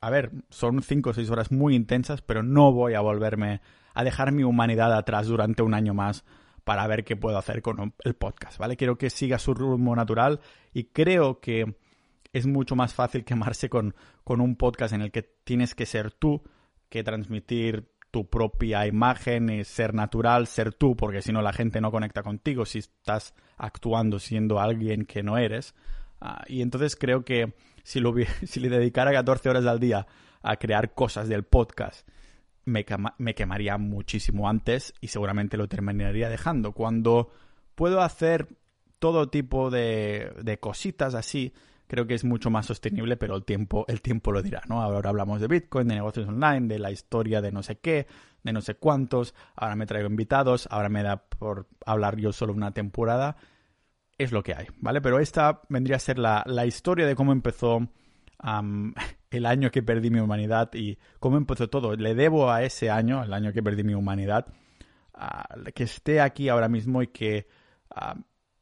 a 0.00 0.10
ver, 0.10 0.30
son 0.50 0.82
cinco 0.82 1.10
o 1.10 1.14
seis 1.14 1.30
horas 1.30 1.50
muy 1.50 1.74
intensas, 1.74 2.22
pero 2.22 2.42
no 2.42 2.72
voy 2.72 2.94
a 2.94 3.00
volverme 3.00 3.60
a 3.94 4.04
dejar 4.04 4.32
mi 4.32 4.44
humanidad 4.44 4.92
atrás 4.96 5.26
durante 5.26 5.62
un 5.62 5.74
año 5.74 5.94
más 5.94 6.24
para 6.64 6.86
ver 6.86 7.04
qué 7.04 7.16
puedo 7.16 7.38
hacer 7.38 7.62
con 7.62 7.94
el 8.04 8.14
podcast, 8.14 8.58
¿vale? 8.58 8.76
Quiero 8.76 8.98
que 8.98 9.10
siga 9.10 9.38
su 9.38 9.54
rumbo 9.54 9.96
natural 9.96 10.40
y 10.72 10.84
creo 10.84 11.40
que 11.40 11.76
es 12.32 12.46
mucho 12.46 12.76
más 12.76 12.94
fácil 12.94 13.24
quemarse 13.24 13.68
con, 13.68 13.94
con 14.22 14.40
un 14.40 14.56
podcast 14.56 14.94
en 14.94 15.02
el 15.02 15.10
que 15.10 15.22
tienes 15.22 15.74
que 15.74 15.86
ser 15.86 16.12
tú 16.12 16.42
que 16.88 17.02
transmitir 17.02 17.90
tu 18.10 18.28
propia 18.28 18.86
imagen, 18.86 19.50
y 19.50 19.64
ser 19.64 19.94
natural, 19.94 20.46
ser 20.46 20.72
tú, 20.72 20.96
porque 20.96 21.22
si 21.22 21.32
no 21.32 21.42
la 21.42 21.52
gente 21.52 21.80
no 21.80 21.90
conecta 21.90 22.22
contigo 22.22 22.64
si 22.64 22.78
estás 22.78 23.34
actuando 23.56 24.18
siendo 24.18 24.60
alguien 24.60 25.04
que 25.04 25.22
no 25.22 25.38
eres. 25.38 25.74
Ah, 26.20 26.42
y 26.46 26.62
entonces 26.62 26.96
creo 26.96 27.24
que 27.24 27.54
si, 27.82 28.00
lo, 28.00 28.14
si 28.44 28.60
le 28.60 28.68
dedicara 28.68 29.12
14 29.12 29.50
horas 29.50 29.66
al 29.66 29.80
día 29.80 30.06
a 30.42 30.56
crear 30.56 30.94
cosas 30.94 31.28
del 31.28 31.44
podcast, 31.44 32.08
me, 32.64 32.84
me 33.18 33.34
quemaría 33.34 33.78
muchísimo 33.78 34.48
antes 34.48 34.92
y 35.00 35.08
seguramente 35.08 35.56
lo 35.56 35.68
terminaría 35.68 36.28
dejando. 36.28 36.72
Cuando 36.72 37.30
puedo 37.74 38.00
hacer 38.00 38.48
todo 38.98 39.28
tipo 39.28 39.70
de, 39.70 40.32
de 40.42 40.58
cositas 40.58 41.14
así, 41.14 41.52
creo 41.88 42.06
que 42.06 42.14
es 42.14 42.24
mucho 42.24 42.50
más 42.50 42.66
sostenible, 42.66 43.16
pero 43.16 43.34
el 43.34 43.44
tiempo, 43.44 43.84
el 43.88 44.00
tiempo 44.02 44.30
lo 44.30 44.42
dirá, 44.42 44.62
¿no? 44.68 44.82
Ahora 44.82 45.10
hablamos 45.10 45.40
de 45.40 45.48
Bitcoin, 45.48 45.88
de 45.88 45.96
negocios 45.96 46.28
online, 46.28 46.68
de 46.68 46.78
la 46.78 46.90
historia 46.90 47.40
de 47.40 47.50
no 47.50 47.62
sé 47.62 47.78
qué, 47.78 48.06
de 48.44 48.52
no 48.52 48.60
sé 48.60 48.76
cuántos, 48.76 49.34
ahora 49.56 49.74
me 49.74 49.86
traigo 49.86 50.08
invitados, 50.08 50.68
ahora 50.70 50.88
me 50.88 51.02
da 51.02 51.16
por 51.16 51.66
hablar 51.84 52.16
yo 52.16 52.32
solo 52.32 52.52
una 52.52 52.72
temporada, 52.72 53.36
es 54.18 54.32
lo 54.32 54.42
que 54.42 54.54
hay, 54.54 54.66
¿vale? 54.78 55.00
Pero 55.00 55.18
esta 55.18 55.62
vendría 55.68 55.96
a 55.96 56.00
ser 56.00 56.18
la, 56.18 56.44
historia 56.66 57.06
de 57.06 57.16
cómo 57.16 57.32
empezó 57.32 57.88
el 59.30 59.46
año 59.46 59.70
que 59.70 59.82
perdí 59.82 60.10
mi 60.10 60.20
humanidad 60.20 60.70
y 60.74 60.98
cómo 61.20 61.38
empezó 61.38 61.68
todo. 61.68 61.96
Le 61.96 62.14
debo 62.14 62.50
a 62.50 62.62
ese 62.62 62.90
año, 62.90 63.24
el 63.24 63.32
año 63.32 63.52
que 63.52 63.62
perdí 63.62 63.82
mi 63.82 63.94
humanidad, 63.94 64.46
que 65.74 65.84
esté 65.84 66.20
aquí 66.20 66.48
ahora 66.48 66.68
mismo 66.68 67.02
y 67.02 67.08
que 67.08 67.48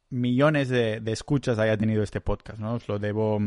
millones 0.09 0.69
de, 0.69 1.01
escuchas 1.07 1.59
haya 1.59 1.77
tenido 1.77 2.03
este 2.03 2.21
podcast, 2.21 2.59
¿no? 2.59 2.75
Os 2.75 2.87
lo 2.87 2.99
debo, 2.99 3.39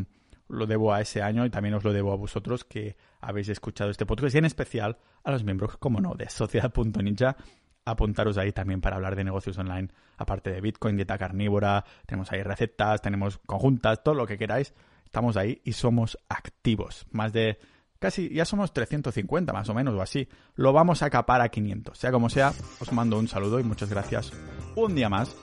lo 0.49 0.67
debo 0.67 0.93
a 0.93 1.01
ese 1.01 1.23
año 1.23 1.45
y 1.45 1.51
también 1.51 1.75
os 1.75 1.85
lo 1.85 1.93
debo 1.93 2.13
a 2.13 2.17
vosotros 2.17 2.65
que 2.65 2.97
habéis 3.21 3.49
escuchado 3.49 3.91
este 3.91 4.07
podcast 4.07 4.35
y 4.35 4.39
en 4.39 4.45
especial 4.45 4.99
a 5.25 5.31
los 5.31 5.45
miembros, 5.45 5.77
como 5.77 6.01
no, 6.01 6.15
de 6.15 6.29
Sociedad.ninja. 6.29 7.37
Apuntaros 7.85 8.37
ahí 8.37 8.53
también 8.53 8.81
para 8.81 8.97
hablar 8.97 9.17
de 9.17 9.25
negocios 9.25 9.57
online, 9.59 9.89
aparte 10.19 10.51
de 10.51 10.61
Bitcoin, 10.61 10.97
dieta 10.97 11.17
carnívora, 11.17 11.85
tenemos 12.07 12.31
ahí 12.31 12.43
recetas, 12.43 13.01
tenemos 13.01 13.39
conjuntas, 13.47 14.03
todo 14.05 14.15
lo 14.15 14.27
que 14.27 14.39
queráis. 14.39 14.75
Estamos 15.05 15.37
ahí 15.37 15.61
y 15.65 15.73
somos 15.73 16.19
activos. 16.29 17.07
Más 17.11 17.33
de 17.33 17.59
casi, 17.99 18.29
ya 18.33 18.45
somos 18.45 18.73
350 18.73 19.53
más 19.53 19.69
o 19.71 19.75
menos 19.75 19.95
o 19.95 20.03
así. 20.03 20.29
Lo 20.55 20.73
vamos 20.73 21.03
a 21.03 21.11
capar 21.11 21.41
a 21.41 21.49
500. 21.49 21.99
Sea 21.99 22.13
como 22.13 22.29
sea, 22.29 22.53
os 22.81 22.93
mando 22.93 23.19
un 23.19 23.29
saludo 23.29 23.59
y 23.59 23.65
muchas 23.65 23.89
gracias 23.89 24.31
un 24.77 24.95
día 24.95 25.09
más 25.09 25.35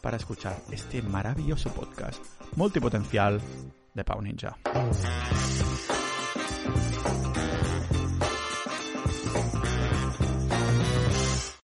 para 0.00 0.16
escuchar 0.16 0.56
este 0.70 1.02
maravilloso 1.02 1.70
podcast 1.70 2.22
multipotencial 2.56 3.40
de 3.94 4.04
Pau 4.04 4.20
Ninja. 4.20 4.56